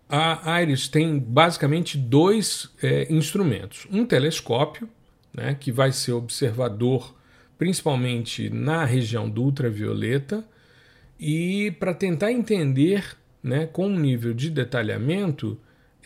a 0.08 0.62
IRIS 0.62 0.88
tem 0.88 1.18
basicamente 1.18 1.98
dois 1.98 2.70
é, 2.82 3.06
instrumentos: 3.12 3.87
um 3.90 4.04
telescópio, 4.04 4.88
né, 5.32 5.56
que 5.58 5.70
vai 5.70 5.92
ser 5.92 6.12
observador 6.12 7.14
principalmente 7.58 8.48
na 8.48 8.84
região 8.84 9.28
do 9.28 9.42
ultravioleta, 9.42 10.44
e 11.18 11.72
para 11.72 11.92
tentar 11.92 12.30
entender 12.30 13.16
né, 13.42 13.66
com 13.66 13.88
um 13.88 13.98
nível 13.98 14.32
de 14.32 14.48
detalhamento 14.48 15.58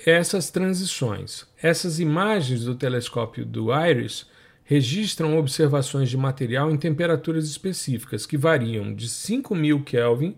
essas 0.06 0.50
transições. 0.50 1.46
Essas 1.62 2.00
imagens 2.00 2.64
do 2.64 2.74
telescópio 2.74 3.44
do 3.44 3.68
IRIS 3.70 4.26
registram 4.64 5.38
observações 5.38 6.08
de 6.08 6.16
material 6.16 6.70
em 6.70 6.78
temperaturas 6.78 7.46
específicas 7.46 8.24
que 8.24 8.38
variam 8.38 8.94
de 8.94 9.06
5.000 9.06 9.84
Kelvin 9.84 10.34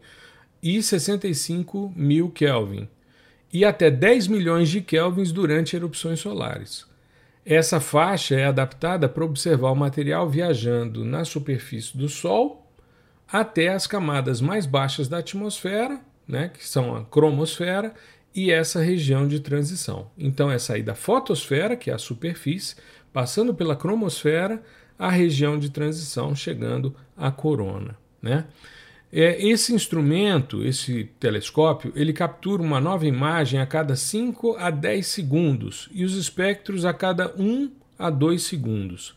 e 0.64 0.78
65.000 0.78 2.32
Kelvin 2.32 2.88
e 3.52 3.66
até 3.66 3.90
10 3.90 4.28
milhões 4.28 4.70
de 4.70 4.80
kelvins 4.80 5.30
durante 5.30 5.76
erupções 5.76 6.18
solares. 6.18 6.86
Essa 7.44 7.78
faixa 7.78 8.34
é 8.34 8.46
adaptada 8.46 9.06
para 9.06 9.24
observar 9.24 9.70
o 9.70 9.76
material 9.76 10.28
viajando 10.28 11.04
na 11.04 11.22
superfície 11.22 11.96
do 11.96 12.08
Sol 12.08 12.66
até 13.30 13.68
as 13.68 13.86
camadas 13.86 14.40
mais 14.40 14.64
baixas 14.64 15.06
da 15.06 15.18
atmosfera, 15.18 16.00
né, 16.26 16.48
que 16.48 16.66
são 16.66 16.96
a 16.96 17.04
cromosfera, 17.04 17.92
e 18.34 18.50
essa 18.50 18.80
região 18.80 19.28
de 19.28 19.40
transição. 19.40 20.10
Então 20.16 20.50
é 20.50 20.58
sair 20.58 20.82
da 20.82 20.94
fotosfera, 20.94 21.76
que 21.76 21.90
é 21.90 21.94
a 21.94 21.98
superfície, 21.98 22.76
passando 23.12 23.54
pela 23.54 23.76
cromosfera, 23.76 24.62
a 24.98 25.10
região 25.10 25.58
de 25.58 25.70
transição, 25.70 26.34
chegando 26.34 26.96
à 27.16 27.30
corona. 27.30 27.96
Né? 28.22 28.46
É, 29.16 29.40
esse 29.46 29.72
instrumento, 29.72 30.64
esse 30.64 31.04
telescópio, 31.20 31.92
ele 31.94 32.12
captura 32.12 32.60
uma 32.60 32.80
nova 32.80 33.06
imagem 33.06 33.60
a 33.60 33.66
cada 33.66 33.94
5 33.94 34.56
a 34.58 34.70
10 34.72 35.06
segundos 35.06 35.88
e 35.92 36.04
os 36.04 36.16
espectros 36.16 36.84
a 36.84 36.92
cada 36.92 37.32
1 37.40 37.70
a 37.96 38.10
2 38.10 38.42
segundos. 38.42 39.14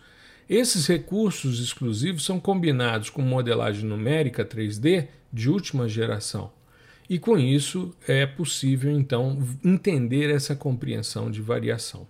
Esses 0.48 0.86
recursos 0.86 1.60
exclusivos 1.60 2.24
são 2.24 2.40
combinados 2.40 3.10
com 3.10 3.24
modelagem 3.24 3.86
numérica 3.86 4.46
3D 4.46 5.08
de 5.34 5.50
última 5.50 5.90
geração. 5.90 6.52
E 7.10 7.18
com 7.18 7.36
isso 7.36 7.92
é 8.08 8.24
possível 8.28 8.92
então 8.92 9.44
entender 9.66 10.30
essa 10.30 10.56
compreensão 10.56 11.32
de 11.32 11.42
variação. 11.42 12.08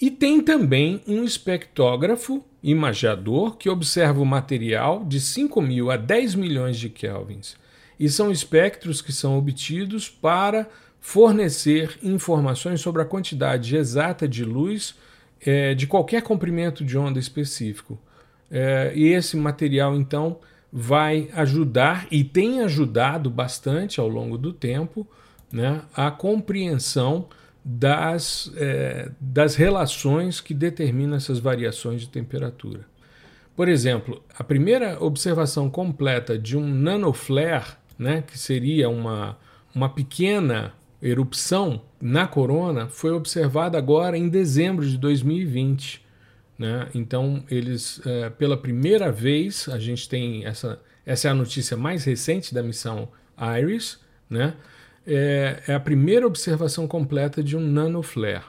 E 0.00 0.10
tem 0.10 0.40
também 0.40 1.02
um 1.06 1.22
espectrógrafo 1.22 2.42
imageador 2.64 3.56
que 3.56 3.68
observa 3.68 4.22
o 4.22 4.26
material 4.26 5.04
de 5.04 5.20
5 5.20 5.60
mil 5.60 5.90
a 5.90 5.98
10 5.98 6.34
milhões 6.34 6.78
de 6.78 6.88
kelvins. 6.88 7.56
E 8.00 8.08
são 8.08 8.32
espectros 8.32 9.02
que 9.02 9.12
são 9.12 9.38
obtidos 9.38 10.08
para 10.08 10.66
fornecer 10.98 11.98
informações 12.02 12.80
sobre 12.80 13.02
a 13.02 13.04
quantidade 13.04 13.76
exata 13.76 14.26
de 14.26 14.42
luz 14.42 14.94
é, 15.44 15.74
de 15.74 15.86
qualquer 15.86 16.22
comprimento 16.22 16.82
de 16.82 16.96
onda 16.96 17.18
específico. 17.18 17.98
É, 18.50 18.92
e 18.96 19.08
esse 19.08 19.36
material, 19.36 19.94
então, 19.94 20.38
vai 20.72 21.28
ajudar 21.34 22.06
e 22.10 22.24
tem 22.24 22.62
ajudado 22.62 23.28
bastante 23.28 24.00
ao 24.00 24.08
longo 24.08 24.38
do 24.38 24.52
tempo 24.52 25.06
né, 25.52 25.82
a 25.94 26.10
compreensão 26.10 27.28
das, 27.64 28.52
é, 28.56 29.10
das 29.18 29.54
relações 29.54 30.40
que 30.40 30.52
determinam 30.52 31.16
essas 31.16 31.38
variações 31.38 32.02
de 32.02 32.08
temperatura. 32.08 32.84
Por 33.56 33.68
exemplo, 33.68 34.22
a 34.36 34.44
primeira 34.44 35.02
observação 35.02 35.70
completa 35.70 36.38
de 36.38 36.56
um 36.56 36.66
nanoflare, 36.66 37.76
né, 37.98 38.22
que 38.22 38.38
seria 38.38 38.88
uma, 38.88 39.38
uma 39.74 39.88
pequena 39.88 40.74
erupção 41.00 41.82
na 42.00 42.26
corona, 42.26 42.88
foi 42.88 43.12
observada 43.12 43.78
agora 43.78 44.18
em 44.18 44.28
dezembro 44.28 44.86
de 44.86 44.98
2020. 44.98 46.04
Né? 46.58 46.88
Então, 46.94 47.44
eles, 47.48 48.00
é, 48.04 48.30
pela 48.30 48.56
primeira 48.56 49.10
vez, 49.10 49.68
a 49.68 49.78
gente 49.78 50.08
tem 50.08 50.44
essa, 50.44 50.80
essa 51.06 51.28
é 51.28 51.30
a 51.30 51.34
notícia 51.34 51.76
mais 51.76 52.04
recente 52.04 52.52
da 52.52 52.62
missão 52.62 53.08
IRIS, 53.38 54.00
né? 54.28 54.54
É, 55.06 55.62
é 55.68 55.74
a 55.74 55.80
primeira 55.80 56.26
observação 56.26 56.86
completa 56.86 57.42
de 57.42 57.56
um 57.56 57.60
nanoflare. 57.60 58.44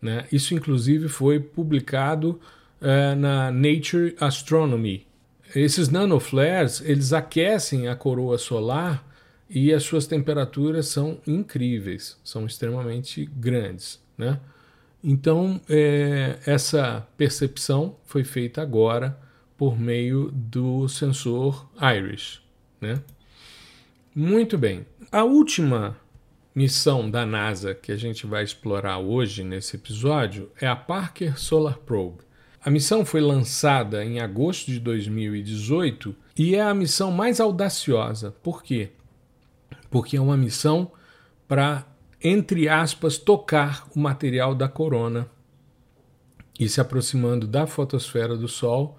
Né? 0.00 0.26
Isso, 0.32 0.54
inclusive, 0.54 1.08
foi 1.08 1.38
publicado 1.38 2.40
é, 2.80 3.14
na 3.14 3.50
Nature 3.50 4.16
Astronomy. 4.18 5.06
Esses 5.54 5.88
nanoflares 5.88 6.80
eles 6.80 7.12
aquecem 7.12 7.88
a 7.88 7.96
coroa 7.96 8.38
solar 8.38 9.04
e 9.48 9.72
as 9.72 9.82
suas 9.82 10.06
temperaturas 10.06 10.86
são 10.86 11.18
incríveis, 11.26 12.16
são 12.22 12.46
extremamente 12.46 13.28
grandes. 13.36 14.00
Né? 14.16 14.38
Então, 15.02 15.60
é, 15.68 16.38
essa 16.46 17.06
percepção 17.16 17.96
foi 18.04 18.22
feita 18.22 18.62
agora 18.62 19.18
por 19.58 19.78
meio 19.78 20.30
do 20.32 20.88
sensor 20.88 21.68
IRIS. 21.80 22.40
Né? 22.80 23.02
Muito 24.14 24.56
bem. 24.56 24.86
A 25.10 25.24
última 25.24 25.96
missão 26.54 27.10
da 27.10 27.24
NASA 27.24 27.74
que 27.74 27.92
a 27.92 27.96
gente 27.96 28.26
vai 28.26 28.42
explorar 28.42 28.98
hoje 28.98 29.44
nesse 29.44 29.76
episódio 29.76 30.50
é 30.60 30.66
a 30.66 30.74
Parker 30.74 31.38
Solar 31.38 31.78
Probe. 31.78 32.22
A 32.62 32.70
missão 32.70 33.04
foi 33.04 33.20
lançada 33.20 34.04
em 34.04 34.20
agosto 34.20 34.66
de 34.66 34.78
2018 34.80 36.14
e 36.36 36.54
é 36.54 36.62
a 36.62 36.74
missão 36.74 37.10
mais 37.10 37.40
audaciosa. 37.40 38.34
Por 38.42 38.62
quê? 38.62 38.90
Porque 39.90 40.16
é 40.16 40.20
uma 40.20 40.36
missão 40.36 40.90
para, 41.48 41.86
entre 42.22 42.68
aspas, 42.68 43.16
tocar 43.16 43.88
o 43.94 43.98
material 43.98 44.54
da 44.54 44.68
corona 44.68 45.28
e 46.58 46.68
se 46.68 46.80
aproximando 46.80 47.46
da 47.46 47.66
fotosfera 47.66 48.36
do 48.36 48.46
Sol 48.46 48.98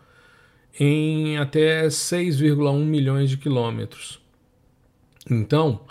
em 0.80 1.38
até 1.38 1.88
6,1 1.88 2.84
milhões 2.84 3.30
de 3.30 3.38
quilômetros. 3.38 4.20
Então, 5.30 5.82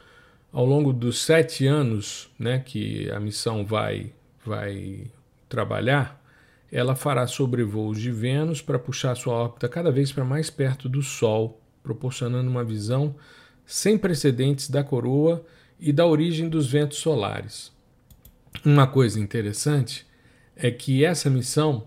ao 0.53 0.65
longo 0.65 0.93
dos 0.93 1.23
sete 1.23 1.67
anos 1.67 2.31
né, 2.39 2.59
que 2.59 3.11
a 3.11 3.21
missão 3.21 3.65
vai, 3.65 4.13
vai 4.45 5.05
trabalhar, 5.49 6.21
ela 6.73 6.95
fará 6.95 7.27
sobrevoos 7.27 8.01
de 8.01 8.11
Vênus 8.11 8.63
para 8.63 8.79
puxar 8.79 9.15
sua 9.17 9.35
órbita 9.35 9.69
cada 9.69 9.91
vez 9.91 10.13
para 10.13 10.25
mais 10.25 10.51
perto 10.51 10.89
do 10.89 11.03
Sol, 11.03 11.61
proporcionando 11.83 12.51
uma 12.51 12.65
visão 12.65 13.15
sem 13.65 13.97
precedentes 13.97 14.69
da 14.69 14.83
coroa 14.85 15.45
e 15.79 15.93
da 15.93 16.07
origem 16.07 16.49
dos 16.49 16.71
ventos 16.71 16.99
solares. 16.99 17.73
Uma 18.65 18.87
coisa 18.87 19.19
interessante 19.19 20.07
é 20.57 20.71
que 20.71 21.05
essa 21.05 21.31
missão, 21.31 21.85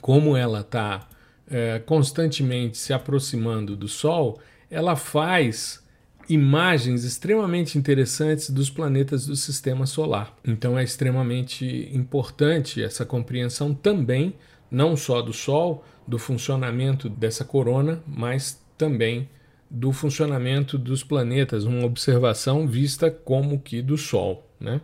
como 0.00 0.36
ela 0.36 0.60
está 0.60 1.08
é, 1.48 1.78
constantemente 1.80 2.76
se 2.76 2.92
aproximando 2.92 3.76
do 3.76 3.88
Sol, 3.88 4.40
ela 4.70 4.94
faz 4.96 5.81
imagens 6.28 7.04
extremamente 7.04 7.78
interessantes 7.78 8.50
dos 8.50 8.70
planetas 8.70 9.26
do 9.26 9.36
sistema 9.36 9.86
solar. 9.86 10.36
Então 10.44 10.78
é 10.78 10.84
extremamente 10.84 11.90
importante 11.92 12.82
essa 12.82 13.04
compreensão 13.04 13.74
também, 13.74 14.34
não 14.70 14.96
só 14.96 15.20
do 15.20 15.32
Sol, 15.32 15.84
do 16.06 16.18
funcionamento 16.18 17.08
dessa 17.08 17.44
corona, 17.44 18.02
mas 18.06 18.60
também 18.76 19.28
do 19.70 19.92
funcionamento 19.92 20.76
dos 20.76 21.02
planetas, 21.02 21.64
uma 21.64 21.86
observação 21.86 22.66
vista 22.66 23.10
como 23.10 23.58
que 23.58 23.80
do 23.80 23.96
Sol. 23.96 24.46
Né? 24.60 24.80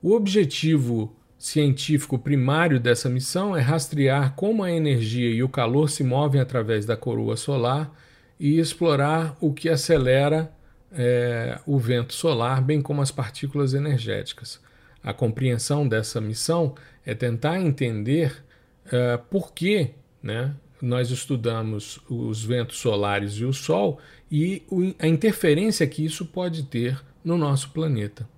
O 0.00 0.12
objetivo 0.12 1.16
científico 1.36 2.18
primário 2.18 2.78
dessa 2.78 3.08
missão 3.08 3.56
é 3.56 3.60
rastrear 3.60 4.34
como 4.34 4.62
a 4.62 4.70
energia 4.70 5.30
e 5.30 5.42
o 5.42 5.48
calor 5.48 5.88
se 5.88 6.04
movem 6.04 6.40
através 6.40 6.84
da 6.84 6.96
coroa 6.96 7.36
solar 7.36 7.92
e 8.38 8.58
explorar 8.58 9.36
o 9.40 9.52
que 9.52 9.68
acelera 9.68 10.52
é, 10.92 11.58
o 11.66 11.78
vento 11.78 12.12
solar, 12.12 12.62
bem 12.62 12.80
como 12.80 13.02
as 13.02 13.10
partículas 13.10 13.74
energéticas. 13.74 14.60
A 15.02 15.12
compreensão 15.12 15.86
dessa 15.86 16.20
missão 16.20 16.74
é 17.04 17.14
tentar 17.14 17.60
entender 17.60 18.44
é, 18.90 19.16
por 19.16 19.52
que 19.52 19.90
né, 20.22 20.54
nós 20.80 21.10
estudamos 21.10 22.00
os 22.08 22.44
ventos 22.44 22.78
solares 22.78 23.34
e 23.34 23.44
o 23.44 23.52
Sol 23.52 23.98
e 24.30 24.62
a 24.98 25.06
interferência 25.06 25.86
que 25.86 26.04
isso 26.04 26.26
pode 26.26 26.64
ter 26.64 27.00
no 27.24 27.36
nosso 27.36 27.70
planeta. 27.70 28.28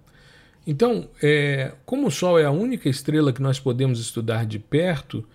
Então, 0.67 1.09
é, 1.21 1.73
como 1.85 2.07
o 2.07 2.11
Sol 2.11 2.39
é 2.39 2.45
a 2.45 2.51
única 2.51 2.89
estrela 2.89 3.33
que 3.33 3.43
nós 3.43 3.59
podemos 3.59 3.99
estudar 4.01 4.47
de 4.47 4.59
perto, 4.59 5.27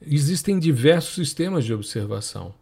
existem 0.00 0.58
diversos 0.58 1.14
sistemas 1.14 1.64
de 1.64 1.74
observação. 1.74 2.54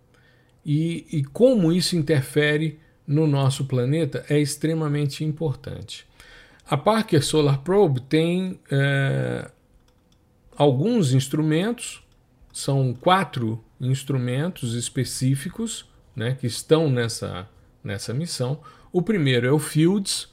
E, 0.64 1.06
e 1.12 1.22
como 1.22 1.72
isso 1.72 1.94
interfere 1.96 2.78
no 3.06 3.26
nosso 3.26 3.64
planeta 3.66 4.24
é 4.28 4.38
extremamente 4.38 5.24
importante. 5.24 6.06
A 6.68 6.76
Parker 6.76 7.24
Solar 7.24 7.60
Probe 7.60 8.00
tem 8.00 8.58
é, 8.70 9.48
alguns 10.56 11.12
instrumentos, 11.12 12.02
são 12.52 12.92
quatro 12.92 13.62
instrumentos 13.80 14.74
específicos 14.74 15.88
né, 16.14 16.36
que 16.40 16.46
estão 16.46 16.90
nessa, 16.90 17.48
nessa 17.84 18.12
missão. 18.12 18.60
O 18.90 19.02
primeiro 19.02 19.46
é 19.46 19.52
o 19.52 19.58
Fields, 19.58 20.28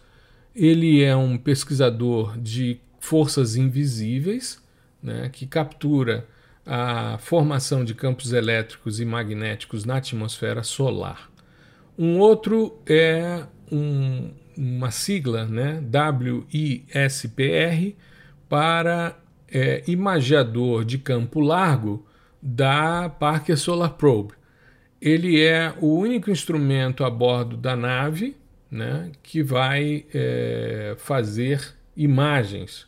ele 0.55 1.03
é 1.03 1.15
um 1.15 1.37
pesquisador 1.37 2.37
de 2.37 2.79
forças 2.99 3.55
invisíveis, 3.55 4.61
né, 5.01 5.29
que 5.29 5.45
captura 5.45 6.27
a 6.65 7.17
formação 7.17 7.83
de 7.83 7.93
campos 7.93 8.31
elétricos 8.31 8.99
e 8.99 9.05
magnéticos 9.05 9.83
na 9.83 9.97
atmosfera 9.97 10.63
solar. 10.63 11.32
Um 11.97 12.17
outro 12.19 12.79
é 12.85 13.43
um, 13.71 14.31
uma 14.57 14.91
sigla, 14.91 15.45
né, 15.45 15.81
WISPR, 16.45 17.95
para 18.49 19.17
é, 19.51 19.83
de 20.85 20.97
campo 20.97 21.39
largo 21.39 22.05
da 22.41 23.09
Parker 23.09 23.57
Solar 23.57 23.93
Probe. 23.93 24.33
Ele 25.01 25.41
é 25.41 25.73
o 25.79 25.97
único 25.97 26.31
instrumento 26.31 27.03
a 27.03 27.09
bordo 27.09 27.57
da 27.57 27.75
nave 27.75 28.35
né, 28.71 29.11
que 29.21 29.43
vai 29.43 30.05
é, 30.13 30.95
fazer 30.97 31.75
imagens. 31.95 32.87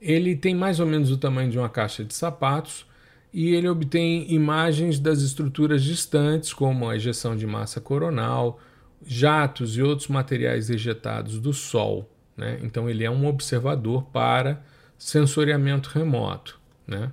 Ele 0.00 0.36
tem 0.36 0.54
mais 0.54 0.78
ou 0.80 0.86
menos 0.86 1.10
o 1.10 1.16
tamanho 1.16 1.50
de 1.50 1.58
uma 1.58 1.68
caixa 1.68 2.04
de 2.04 2.12
sapatos 2.14 2.84
e 3.32 3.54
ele 3.54 3.68
obtém 3.68 4.30
imagens 4.32 4.98
das 4.98 5.22
estruturas 5.22 5.82
distantes, 5.82 6.52
como 6.52 6.88
a 6.88 6.96
ejeção 6.96 7.34
de 7.34 7.46
massa 7.46 7.80
coronal, 7.80 8.60
jatos 9.04 9.76
e 9.76 9.82
outros 9.82 10.08
materiais 10.08 10.68
ejetados 10.68 11.40
do 11.40 11.52
Sol. 11.52 12.10
Né? 12.36 12.58
Então, 12.62 12.90
ele 12.90 13.04
é 13.04 13.10
um 13.10 13.26
observador 13.26 14.04
para 14.04 14.62
sensoriamento 14.98 15.88
remoto. 15.88 16.60
Né? 16.86 17.10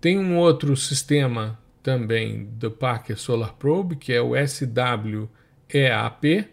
Tem 0.00 0.18
um 0.18 0.36
outro 0.36 0.76
sistema 0.76 1.58
também 1.82 2.44
do 2.44 2.70
Parker 2.70 3.18
Solar 3.18 3.54
Probe, 3.54 3.96
que 3.96 4.12
é 4.12 4.20
o 4.20 4.34
SWEAP, 4.36 6.48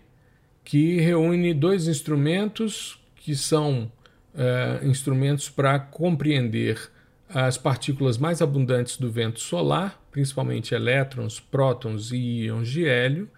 que 0.64 1.00
reúne 1.00 1.54
dois 1.54 1.88
instrumentos 1.88 3.00
que 3.18 3.36
são 3.36 3.92
uh, 4.34 4.86
instrumentos 4.86 5.50
para 5.50 5.78
compreender 5.78 6.90
as 7.28 7.58
partículas 7.58 8.18
mais 8.18 8.42
abundantes 8.42 8.98
do 8.98 9.12
vento 9.12 9.40
solar, 9.40 10.02
principalmente 10.12 10.74
elétrons, 10.74 11.40
prótons 11.40 12.12
e 12.12 12.46
íons 12.46 12.70
de 12.70 12.88
hélio, 12.88 13.30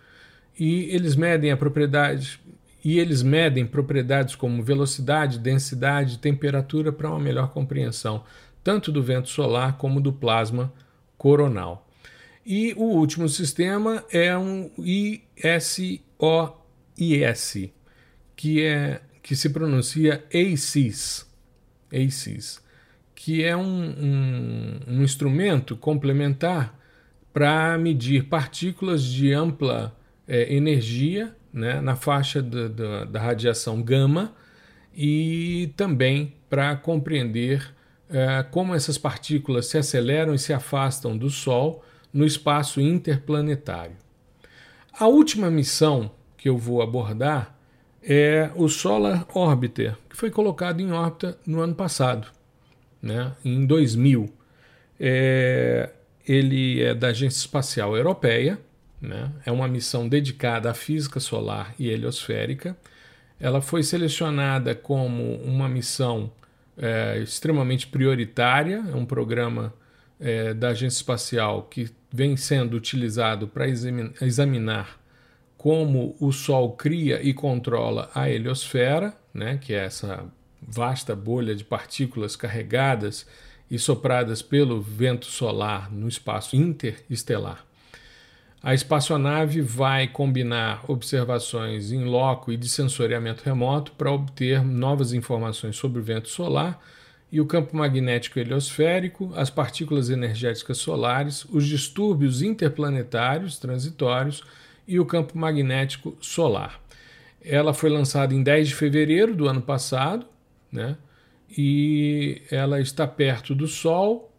e 0.60 0.86
eles 0.94 1.16
medem 1.16 1.52
a 1.52 1.58
propriedade 1.58 2.40
e 2.84 3.00
eles 3.00 3.22
medem 3.22 3.66
propriedades 3.66 4.36
como 4.36 4.64
velocidade, 4.64 5.40
densidade, 5.40 6.20
temperatura 6.20 6.92
para 6.92 7.10
uma 7.10 7.20
melhor 7.20 7.50
compreensão 7.50 8.24
tanto 8.68 8.92
do 8.92 9.02
vento 9.02 9.30
solar 9.30 9.78
como 9.78 10.02
do 10.02 10.12
plasma 10.12 10.74
coronal. 11.18 11.88
E 12.46 12.74
o 12.76 12.84
último 12.84 13.30
sistema 13.30 14.04
é 14.12 14.38
um 14.38 14.70
ISOIS, 14.78 15.96
que 18.36 18.62
é 18.66 19.00
que 19.24 19.38
se 19.38 19.52
pronuncia 19.52 20.22
ACIS, 20.34 21.26
ACIS 21.90 22.62
que 23.28 23.44
é 23.44 23.58
um, 23.58 23.62
um, 23.62 24.80
um 24.88 25.04
instrumento 25.04 25.76
complementar 25.76 26.80
para 27.34 27.78
medir 27.78 28.30
partículas 28.30 29.04
de 29.04 29.34
ampla 29.34 29.94
é, 30.26 30.56
energia 30.56 31.36
né, 31.52 31.82
na 31.82 31.98
faixa 31.98 32.42
da, 32.42 33.20
radiação 33.20 33.82
gama 33.82 34.34
e 34.96 35.74
também 35.76 36.36
para 36.50 36.74
compreender 36.78 37.76
é, 38.10 38.44
como 38.44 38.74
essas 38.74 38.98
partículas 38.98 39.66
se 39.66 39.78
aceleram 39.78 40.34
e 40.34 40.40
se 40.40 40.54
afastam 40.54 41.18
do 41.18 41.30
Sol 41.30 41.84
no 42.14 42.26
espaço 42.26 42.80
interplanetário. 42.80 43.98
A 44.98 45.06
última 45.06 45.52
missão 45.52 46.12
que 46.38 46.48
eu 46.48 46.58
vou 46.58 46.82
abordar 46.82 47.58
é 48.02 48.50
o 48.56 48.70
Solar 48.70 49.28
Orbiter, 49.34 49.98
que 50.10 50.16
foi 50.16 50.32
colocado 50.32 50.80
em 50.80 50.94
órbita 50.94 51.38
no 51.46 51.60
ano 51.60 51.76
passado 51.76 52.37
né, 53.02 53.34
em 53.44 53.66
2000. 53.66 54.34
É, 55.00 55.90
ele 56.28 56.82
é 56.82 56.94
da 56.94 57.08
Agência 57.08 57.40
Espacial 57.40 57.96
Europeia, 57.96 58.60
né, 59.02 59.32
é 59.46 59.52
uma 59.52 59.68
missão 59.68 60.08
dedicada 60.08 60.72
à 60.72 60.74
física 60.74 61.20
solar 61.20 61.74
e 61.80 61.90
heliosférica. 61.90 62.76
Ela 63.40 63.62
foi 63.62 63.84
selecionada 63.84 64.74
como 64.74 65.36
uma 65.44 65.70
missão 65.70 66.32
é, 66.78 67.20
extremamente 67.20 67.88
prioritária, 67.88 68.84
é 68.92 68.96
um 68.96 69.06
programa 69.06 69.74
é, 70.20 70.54
da 70.54 70.70
Agência 70.70 70.98
Espacial 70.98 71.64
que 71.64 71.90
vem 72.12 72.36
sendo 72.36 72.76
utilizado 72.76 73.48
para 73.48 73.68
examinar 73.68 75.00
como 75.58 76.16
o 76.20 76.32
Sol 76.32 76.74
cria 76.74 77.22
e 77.22 77.34
controla 77.34 78.10
a 78.14 78.30
heliosfera, 78.30 79.14
né, 79.34 79.58
que 79.58 79.74
é 79.74 79.86
essa 79.86 80.26
vasta 80.68 81.16
bolha 81.16 81.56
de 81.56 81.64
partículas 81.64 82.36
carregadas 82.36 83.26
e 83.72 83.80
sopradas 83.80 84.42
pelo 84.42 84.82
vento 84.82 85.26
solar 85.26 85.92
no 85.92 86.08
espaço 86.08 86.56
interestelar. 86.56 87.66
A 88.62 88.74
espaçonave 88.74 89.62
vai 89.62 90.08
combinar 90.08 90.84
observações 90.90 91.92
em 91.92 92.04
loco 92.04 92.52
e 92.52 92.58
de 92.58 92.68
sensoriamento 92.68 93.44
remoto 93.44 93.92
para 93.94 94.12
obter 94.12 94.64
novas 94.64 95.14
informações 95.14 95.78
sobre 95.78 96.00
o 96.00 96.04
vento 96.04 96.28
solar 96.28 96.84
e 97.32 97.40
o 97.40 97.46
campo 97.46 97.76
magnético 97.76 98.40
heliosférico, 98.40 99.32
as 99.36 99.50
partículas 99.50 100.10
energéticas 100.10 100.80
solares, 100.80 101.46
os 101.46 101.66
distúrbios 101.66 102.42
interplanetários 102.42 103.60
transitórios 103.60 104.44
e 104.88 105.00
o 105.00 105.06
campo 105.06 105.38
magnético 105.38 106.18
solar. 106.20 106.82
Ela 107.44 107.74
foi 107.74 107.90
lançada 107.90 108.34
em 108.34 108.42
10 108.42 108.70
de 108.70 108.76
fevereiro 108.76 109.36
do 109.36 109.48
ano 109.48 109.62
passado 109.62 110.26
né? 110.72 110.98
e 111.56 112.42
ela 112.52 112.80
está 112.82 113.08
perto 113.08 113.56
do 113.56 113.68
Sol 113.68 114.34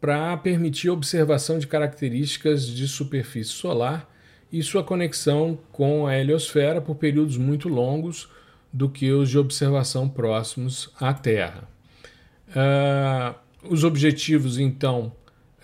para 0.00 0.36
permitir 0.36 0.88
a 0.88 0.92
observação 0.92 1.58
de 1.58 1.66
características 1.66 2.66
de 2.66 2.86
superfície 2.86 3.52
solar 3.52 4.08
e 4.52 4.62
sua 4.62 4.84
conexão 4.84 5.58
com 5.72 6.06
a 6.06 6.16
heliosfera 6.16 6.80
por 6.80 6.96
períodos 6.96 7.36
muito 7.36 7.68
longos 7.68 8.28
do 8.72 8.88
que 8.88 9.10
os 9.10 9.30
de 9.30 9.38
observação 9.38 10.08
próximos 10.08 10.90
à 11.00 11.12
Terra. 11.14 11.68
Uh, 12.50 13.34
os 13.68 13.82
objetivos, 13.82 14.58
então, 14.58 15.12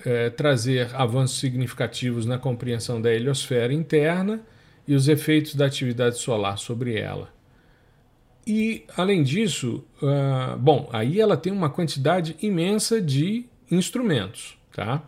é 0.04 0.30
trazer 0.30 0.88
avanços 0.94 1.38
significativos 1.38 2.24
na 2.24 2.38
compreensão 2.38 3.00
da 3.00 3.12
heliosfera 3.12 3.72
interna 3.72 4.40
e 4.88 4.94
os 4.94 5.06
efeitos 5.08 5.54
da 5.54 5.66
atividade 5.66 6.18
solar 6.18 6.56
sobre 6.56 6.98
ela. 6.98 7.28
E, 8.46 8.84
além 8.96 9.22
disso, 9.22 9.84
uh, 10.02 10.56
bom, 10.58 10.88
aí 10.92 11.20
ela 11.20 11.36
tem 11.36 11.52
uma 11.52 11.70
quantidade 11.70 12.36
imensa 12.40 13.00
de 13.00 13.46
instrumentos, 13.70 14.56
tá? 14.72 15.02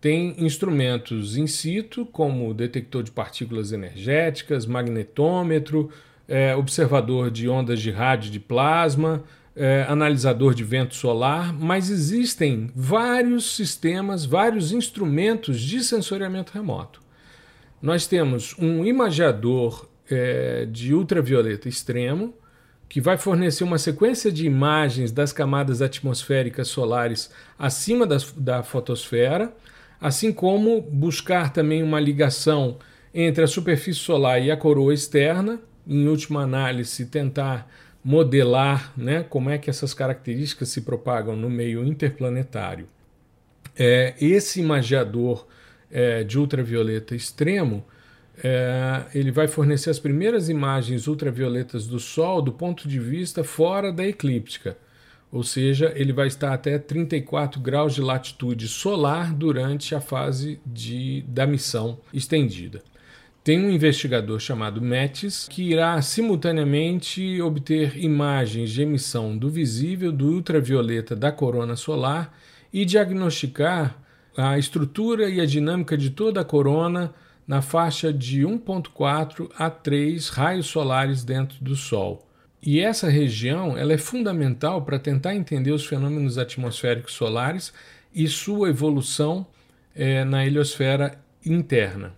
Tem 0.00 0.34
instrumentos 0.38 1.36
in 1.36 1.46
situ, 1.46 2.04
como 2.06 2.52
detector 2.52 3.02
de 3.02 3.10
partículas 3.10 3.72
energéticas, 3.72 4.66
magnetômetro, 4.66 5.90
é, 6.28 6.54
observador 6.54 7.30
de 7.30 7.48
ondas 7.48 7.80
de 7.80 7.90
rádio 7.90 8.30
de 8.30 8.40
plasma, 8.40 9.24
é, 9.54 9.86
analisador 9.88 10.54
de 10.54 10.62
vento 10.62 10.94
solar, 10.94 11.52
mas 11.52 11.88
existem 11.88 12.70
vários 12.74 13.56
sistemas, 13.56 14.24
vários 14.24 14.70
instrumentos 14.70 15.60
de 15.60 15.82
sensoriamento 15.82 16.52
remoto. 16.52 17.00
Nós 17.80 18.06
temos 18.06 18.54
um 18.58 18.84
imagiador 18.84 19.88
é, 20.10 20.66
de 20.66 20.94
ultravioleta 20.94 21.68
extremo, 21.68 22.34
que 22.88 23.00
vai 23.00 23.18
fornecer 23.18 23.64
uma 23.64 23.78
sequência 23.78 24.30
de 24.30 24.46
imagens 24.46 25.10
das 25.10 25.32
camadas 25.32 25.82
atmosféricas 25.82 26.68
solares 26.68 27.30
acima 27.58 28.06
da 28.36 28.62
fotosfera, 28.62 29.52
assim 30.00 30.32
como 30.32 30.80
buscar 30.80 31.52
também 31.52 31.82
uma 31.82 31.98
ligação 31.98 32.78
entre 33.12 33.42
a 33.42 33.48
superfície 33.48 34.00
solar 34.00 34.42
e 34.42 34.50
a 34.50 34.56
coroa 34.56 34.92
externa, 34.92 35.60
em 35.86 36.06
última 36.06 36.42
análise, 36.42 37.06
tentar 37.06 37.68
modelar 38.04 38.92
né, 38.96 39.24
como 39.28 39.50
é 39.50 39.58
que 39.58 39.68
essas 39.68 39.92
características 39.92 40.68
se 40.68 40.82
propagam 40.82 41.34
no 41.34 41.50
meio 41.50 41.84
interplanetário. 41.84 42.86
É, 43.76 44.14
esse 44.20 44.60
imagiador 44.60 45.46
é, 45.90 46.22
de 46.22 46.38
ultravioleta 46.38 47.16
extremo, 47.16 47.84
é, 48.42 49.04
ele 49.14 49.30
vai 49.30 49.48
fornecer 49.48 49.90
as 49.90 49.98
primeiras 49.98 50.48
imagens 50.48 51.06
ultravioletas 51.06 51.86
do 51.86 51.98
Sol 51.98 52.42
do 52.42 52.52
ponto 52.52 52.88
de 52.88 52.98
vista 52.98 53.42
fora 53.42 53.92
da 53.92 54.06
eclíptica, 54.06 54.76
ou 55.32 55.42
seja, 55.42 55.92
ele 55.96 56.12
vai 56.12 56.28
estar 56.28 56.52
até 56.52 56.78
34 56.78 57.60
graus 57.60 57.94
de 57.94 58.00
latitude 58.00 58.68
solar 58.68 59.34
durante 59.34 59.94
a 59.94 60.00
fase 60.00 60.60
de, 60.64 61.22
da 61.28 61.46
missão 61.46 61.98
estendida. 62.12 62.82
Tem 63.42 63.64
um 63.64 63.70
investigador 63.70 64.40
chamado 64.40 64.82
METIS 64.82 65.46
que 65.48 65.70
irá 65.70 66.00
simultaneamente 66.02 67.40
obter 67.40 67.96
imagens 67.96 68.70
de 68.70 68.82
emissão 68.82 69.36
do 69.38 69.48
visível 69.48 70.10
do 70.10 70.26
ultravioleta 70.32 71.14
da 71.14 71.30
corona 71.30 71.76
solar 71.76 72.36
e 72.72 72.84
diagnosticar 72.84 73.96
a 74.36 74.58
estrutura 74.58 75.30
e 75.30 75.40
a 75.40 75.46
dinâmica 75.46 75.96
de 75.96 76.10
toda 76.10 76.40
a 76.40 76.44
corona 76.44 77.14
na 77.46 77.62
faixa 77.62 78.12
de 78.12 78.42
1.4 78.42 79.50
a 79.56 79.70
3 79.70 80.28
raios 80.30 80.66
solares 80.66 81.24
dentro 81.24 81.62
do 81.62 81.76
Sol. 81.76 82.26
E 82.62 82.80
essa 82.80 83.08
região 83.08 83.78
ela 83.78 83.92
é 83.92 83.98
fundamental 83.98 84.82
para 84.82 84.98
tentar 84.98 85.34
entender 85.34 85.70
os 85.70 85.86
fenômenos 85.86 86.38
atmosféricos 86.38 87.12
solares 87.12 87.72
e 88.12 88.26
sua 88.26 88.70
evolução 88.70 89.46
é, 89.94 90.24
na 90.24 90.44
heliosfera 90.44 91.18
interna. 91.44 92.12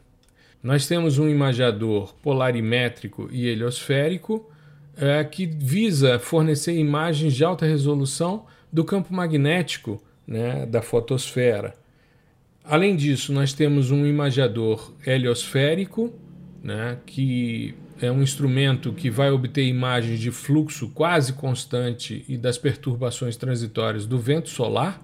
Nós 0.63 0.87
temos 0.87 1.19
um 1.19 1.29
imagiador 1.29 2.15
polarimétrico 2.23 3.29
e 3.31 3.47
heliosférico 3.47 4.51
é, 4.97 5.23
que 5.23 5.47
visa 5.47 6.19
fornecer 6.19 6.75
imagens 6.77 7.35
de 7.35 7.45
alta 7.45 7.67
resolução 7.67 8.47
do 8.73 8.85
campo 8.85 9.15
magnético 9.15 10.03
né, 10.27 10.67
da 10.67 10.83
fotosfera. 10.83 11.75
Além 12.69 12.95
disso, 12.95 13.33
nós 13.33 13.55
temos 13.55 13.91
um 13.91 14.05
imagiador 14.05 14.93
heliosférico, 15.07 16.13
né, 16.63 16.99
que 17.07 17.75
é 17.99 18.13
um 18.13 18.23
instrumento 18.23 18.93
que 18.93 19.09
vai 19.09 19.31
obter 19.31 19.65
imagens 19.65 20.21
de 20.21 20.31
fluxo 20.31 20.91
quase 20.91 21.33
constante 21.33 22.27
e 22.29 22.37
das 22.37 22.59
perturbações 22.59 23.37
transitórias 23.39 24.05
do 24.05 24.19
vento 24.19 24.51
solar, 24.51 25.03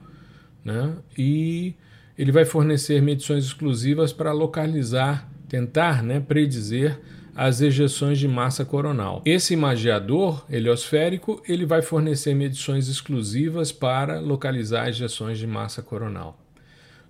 né, 0.63 0.95
e 1.17 1.73
ele 2.19 2.31
vai 2.31 2.45
fornecer 2.45 3.01
medições 3.01 3.47
exclusivas 3.47 4.13
para 4.13 4.31
localizar 4.31 5.27
tentar 5.49 6.03
né, 6.03 6.21
predizer 6.21 7.01
as 7.35 7.63
ejeções 7.63 8.19
de 8.19 8.29
massa 8.29 8.65
coronal. 8.65 9.23
Esse 9.25 9.55
imagiador 9.55 10.45
heliosférico 10.51 11.43
ele 11.49 11.65
vai 11.65 11.81
fornecer 11.81 12.35
medições 12.35 12.89
exclusivas 12.89 13.73
para 13.73 14.21
localizar 14.21 14.89
ejeções 14.89 15.39
de 15.39 15.47
massa 15.47 15.81
coronal. 15.81 16.44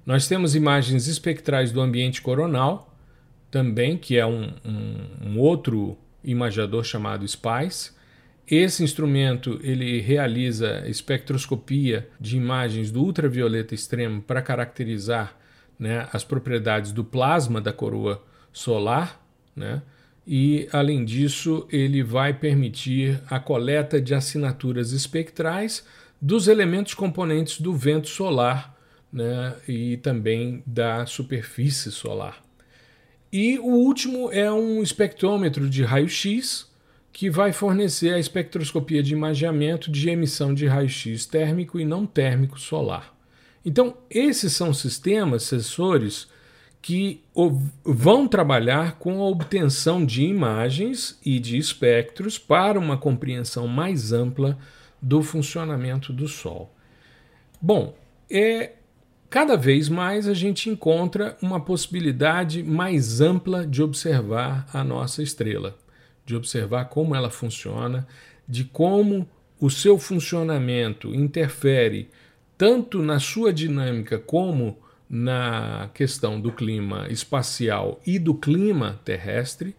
Nós 0.06 0.28
temos 0.28 0.54
imagens 0.54 1.06
espectrais 1.06 1.72
do 1.72 1.80
ambiente 1.80 2.20
coronal, 2.20 2.94
também, 3.50 3.96
que 3.96 4.18
é 4.18 4.26
um, 4.26 4.52
um, 4.64 5.28
um 5.28 5.38
outro 5.38 5.96
imagiador 6.24 6.84
chamado 6.84 7.24
SPICE. 7.24 7.92
Esse 8.46 8.82
instrumento 8.82 9.60
ele 9.62 10.00
realiza 10.00 10.82
espectroscopia 10.88 12.08
de 12.20 12.36
imagens 12.36 12.90
do 12.90 13.02
ultravioleta 13.02 13.74
extremo 13.74 14.20
para 14.20 14.42
caracterizar 14.42 15.36
né, 15.78 16.08
as 16.12 16.24
propriedades 16.24 16.90
do 16.90 17.04
plasma 17.04 17.60
da 17.60 17.72
coroa 17.72 18.22
solar, 18.52 19.24
né? 19.54 19.82
e 20.26 20.68
além 20.72 21.04
disso, 21.04 21.66
ele 21.70 22.02
vai 22.02 22.32
permitir 22.32 23.20
a 23.28 23.38
coleta 23.38 24.00
de 24.00 24.14
assinaturas 24.14 24.92
espectrais 24.92 25.86
dos 26.20 26.48
elementos 26.48 26.94
componentes 26.94 27.60
do 27.60 27.74
vento 27.74 28.08
solar 28.08 28.73
né? 29.14 29.54
e 29.68 29.96
também 29.98 30.60
da 30.66 31.06
superfície 31.06 31.92
solar. 31.92 32.42
E 33.32 33.58
o 33.60 33.66
último 33.68 34.30
é 34.32 34.50
um 34.52 34.82
espectrômetro 34.82 35.70
de 35.70 35.84
raio-x 35.84 36.68
que 37.12 37.30
vai 37.30 37.52
fornecer 37.52 38.12
a 38.12 38.18
espectroscopia 38.18 39.00
de 39.00 39.12
imageamento 39.12 39.88
de 39.90 40.10
emissão 40.10 40.52
de 40.52 40.66
raio-x 40.66 41.26
térmico 41.26 41.78
e 41.78 41.84
não 41.84 42.04
térmico 42.04 42.58
solar. 42.58 43.14
Então, 43.64 43.96
esses 44.10 44.52
são 44.52 44.74
sistemas, 44.74 45.44
sensores, 45.44 46.28
que 46.82 47.22
vão 47.84 48.28
trabalhar 48.28 48.98
com 48.98 49.22
a 49.22 49.28
obtenção 49.28 50.04
de 50.04 50.24
imagens 50.24 51.18
e 51.24 51.38
de 51.38 51.56
espectros 51.56 52.36
para 52.36 52.78
uma 52.78 52.98
compreensão 52.98 53.66
mais 53.66 54.12
ampla 54.12 54.58
do 55.00 55.22
funcionamento 55.22 56.12
do 56.12 56.28
Sol. 56.28 56.74
Bom, 57.60 57.96
é 58.28 58.72
cada 59.34 59.56
vez 59.56 59.88
mais 59.88 60.28
a 60.28 60.32
gente 60.32 60.70
encontra 60.70 61.36
uma 61.42 61.58
possibilidade 61.58 62.62
mais 62.62 63.20
ampla 63.20 63.66
de 63.66 63.82
observar 63.82 64.64
a 64.72 64.84
nossa 64.84 65.24
estrela, 65.24 65.76
de 66.24 66.36
observar 66.36 66.84
como 66.84 67.16
ela 67.16 67.28
funciona, 67.28 68.06
de 68.46 68.62
como 68.62 69.28
o 69.60 69.68
seu 69.68 69.98
funcionamento 69.98 71.12
interfere 71.12 72.08
tanto 72.56 73.02
na 73.02 73.18
sua 73.18 73.52
dinâmica 73.52 74.20
como 74.20 74.78
na 75.10 75.90
questão 75.92 76.40
do 76.40 76.52
clima 76.52 77.08
espacial 77.10 78.00
e 78.06 78.20
do 78.20 78.36
clima 78.36 79.00
terrestre, 79.04 79.74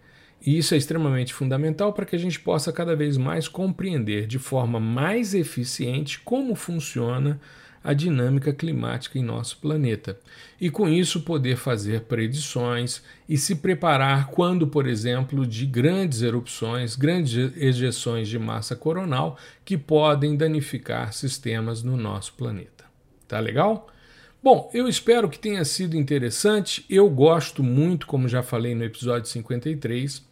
e 0.46 0.58
isso 0.58 0.74
é 0.74 0.78
extremamente 0.78 1.34
fundamental 1.34 1.94
para 1.94 2.06
que 2.06 2.18
a 2.18 2.20
gente 2.20 2.41
possa 2.41 2.74
cada 2.74 2.94
vez 2.94 3.15
mais 3.15 3.48
compreender 3.48 4.28
de 4.28 4.38
forma 4.38 4.82
mais 4.82 5.34
eficiente 5.34 6.20
como 6.20 6.56
funciona 6.56 7.39
a 7.86 7.93
dinâmica 7.93 8.52
climática 8.52 9.19
em 9.19 9.24
nosso 9.24 9.60
planeta. 9.60 10.17
E 10.60 10.71
com 10.71 10.89
isso 10.89 11.21
poder 11.21 11.56
fazer 11.56 12.02
predições 12.02 13.04
e 13.30 13.38
se 13.38 13.58
preparar 13.58 14.32
quando, 14.32 14.65
por 14.65 14.88
exemplo, 14.88 15.45
de 15.45 15.67
grandes 15.67 16.24
erupções, 16.24 16.95
grandes 16.95 17.56
ejeções 17.56 18.28
de 18.28 18.39
massa 18.39 18.76
coronal 18.76 19.38
que 19.63 19.78
podem 19.78 20.36
danificar 20.36 21.13
sistemas 21.13 21.84
no 21.84 21.95
nosso 21.95 22.34
planeta. 22.34 22.86
Tá 23.28 23.39
legal? 23.39 23.88
Bom, 24.41 24.69
eu 24.74 24.88
espero 24.88 25.30
que 25.30 25.38
tenha 25.38 25.63
sido 25.63 25.95
interessante. 25.95 26.84
Eu 26.89 27.08
gosto 27.08 27.62
muito, 27.62 28.08
como 28.08 28.28
já 28.28 28.41
falei 28.41 28.74
no 28.74 28.84
episódio 28.84 29.30
53, 29.30 30.24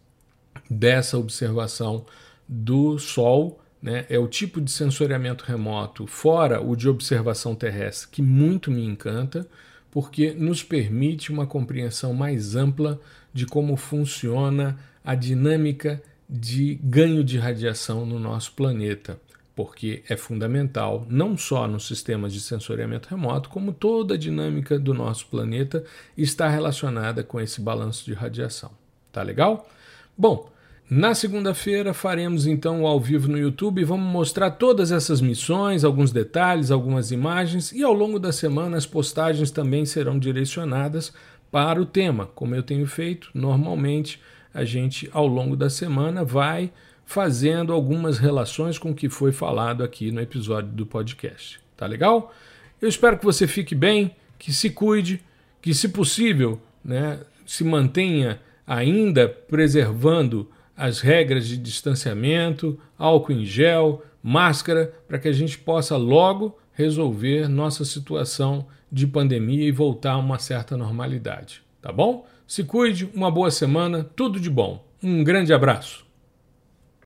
dessa 0.68 1.20
observação 1.20 2.04
do 2.48 2.98
Sol. 2.98 3.63
Né? 3.84 4.06
É 4.10 4.18
o 4.18 4.28
tipo 4.28 4.62
de 4.62 4.72
sensoriamento 4.72 5.44
remoto, 5.44 6.08
fora 6.08 6.62
o 6.62 6.74
de 6.74 6.88
observação 6.88 7.54
terrestre, 7.54 8.08
que 8.10 8.22
muito 8.22 8.72
me 8.72 8.86
encanta, 8.86 9.46
porque 9.92 10.32
nos 10.32 10.64
permite 10.64 11.32
uma 11.32 11.46
compreensão 11.46 12.14
mais 12.14 12.56
ampla 12.56 13.00
de 13.34 13.46
como 13.46 13.76
funciona 13.76 14.80
a 15.04 15.14
dinâmica 15.14 16.02
de 16.30 16.80
ganho 16.82 17.24
de 17.26 17.38
radiação 17.38 18.06
no 18.06 18.18
nosso 18.18 18.54
planeta 18.54 19.20
porque 19.56 20.04
é 20.10 20.18
fundamental 20.18 21.06
não 21.10 21.38
só 21.38 21.68
nos 21.68 21.86
sistemas 21.86 22.34
de 22.34 22.42
sensoriamento 22.42 23.10
remoto, 23.10 23.50
como 23.50 23.72
toda 23.72 24.16
a 24.16 24.18
dinâmica 24.18 24.80
do 24.80 24.94
nosso 24.94 25.28
planeta 25.28 25.84
está 26.18 26.50
relacionada 26.50 27.24
com 27.24 27.40
esse 27.40 27.62
balanço 27.62 28.04
de 28.06 28.14
radiação. 28.14 28.72
Tá 29.12 29.22
legal? 29.22 29.70
Bom, 30.18 30.50
na 30.90 31.16
segunda-feira 31.16 31.94
faremos 31.94 32.46
então 32.46 32.84
o 32.84 32.88
ao 32.88 33.00
vivo 33.00 33.28
no 33.28 33.38
YouTube 33.38 33.82
e 33.82 33.86
vamos 33.86 34.12
mostrar 34.12 34.52
todas 34.52 34.92
essas 34.92 35.22
missões, 35.22 35.84
alguns 35.84 36.12
detalhes, 36.12 36.72
algumas 36.72 37.12
imagens 37.12 37.72
e 37.72 37.84
ao 37.84 37.94
longo 37.94 38.20
da 38.20 38.32
semana 38.32 38.78
as 38.78 38.86
postagens 38.86 39.50
também 39.50 39.86
serão 39.86 40.20
direcionadas 40.20 41.14
para 41.52 41.82
o 41.82 41.86
tema, 41.86 42.28
como 42.36 42.56
eu 42.56 42.64
tenho 42.64 42.86
feito 42.86 43.30
normalmente. 43.34 44.20
A 44.54 44.64
gente 44.64 45.10
ao 45.12 45.26
longo 45.26 45.56
da 45.56 45.70
semana 45.70 46.24
vai 46.24 46.72
fazendo 47.06 47.74
algumas 47.74 48.18
relações 48.18 48.78
com 48.78 48.92
o 48.92 48.96
que 48.96 49.10
foi 49.10 49.32
falado 49.32 49.84
aqui 49.84 50.12
no 50.12 50.22
episódio 50.22 50.70
do 50.72 50.86
podcast. 50.86 51.60
Tá 51.76 51.86
legal? 51.86 52.34
Eu 52.82 52.88
espero 52.90 53.18
que 53.18 53.26
você 53.26 53.48
fique 53.48 53.74
bem, 53.74 54.16
que 54.38 54.54
se 54.54 54.70
cuide, 54.70 55.22
que, 55.62 55.74
se 55.74 55.90
possível, 55.90 56.62
né, 56.84 57.20
se 57.46 57.64
mantenha 57.64 58.40
ainda 58.68 59.28
preservando 59.28 60.50
as 60.76 61.00
regras 61.02 61.48
de 61.48 61.58
distanciamento, 61.58 62.80
álcool 62.98 63.34
em 63.34 63.46
gel, 63.46 64.04
máscara, 64.22 64.94
para 65.08 65.20
que 65.20 65.28
a 65.28 65.34
gente 65.34 65.58
possa 65.58 65.98
logo 65.98 66.58
resolver 66.74 67.48
nossa 67.48 67.86
situação 67.86 68.66
de 68.92 69.06
pandemia 69.08 69.68
e 69.68 69.72
voltar 69.72 70.14
a 70.14 70.18
uma 70.18 70.40
certa 70.40 70.76
normalidade. 70.78 71.62
Tá 71.82 71.92
bom? 71.92 72.26
Se 72.48 72.64
cuide, 72.64 73.10
uma 73.14 73.32
boa 73.32 73.52
semana, 73.52 74.04
tudo 74.16 74.40
de 74.40 74.50
bom. 74.50 74.86
Um 75.02 75.24
grande 75.24 75.54
abraço. 75.54 76.06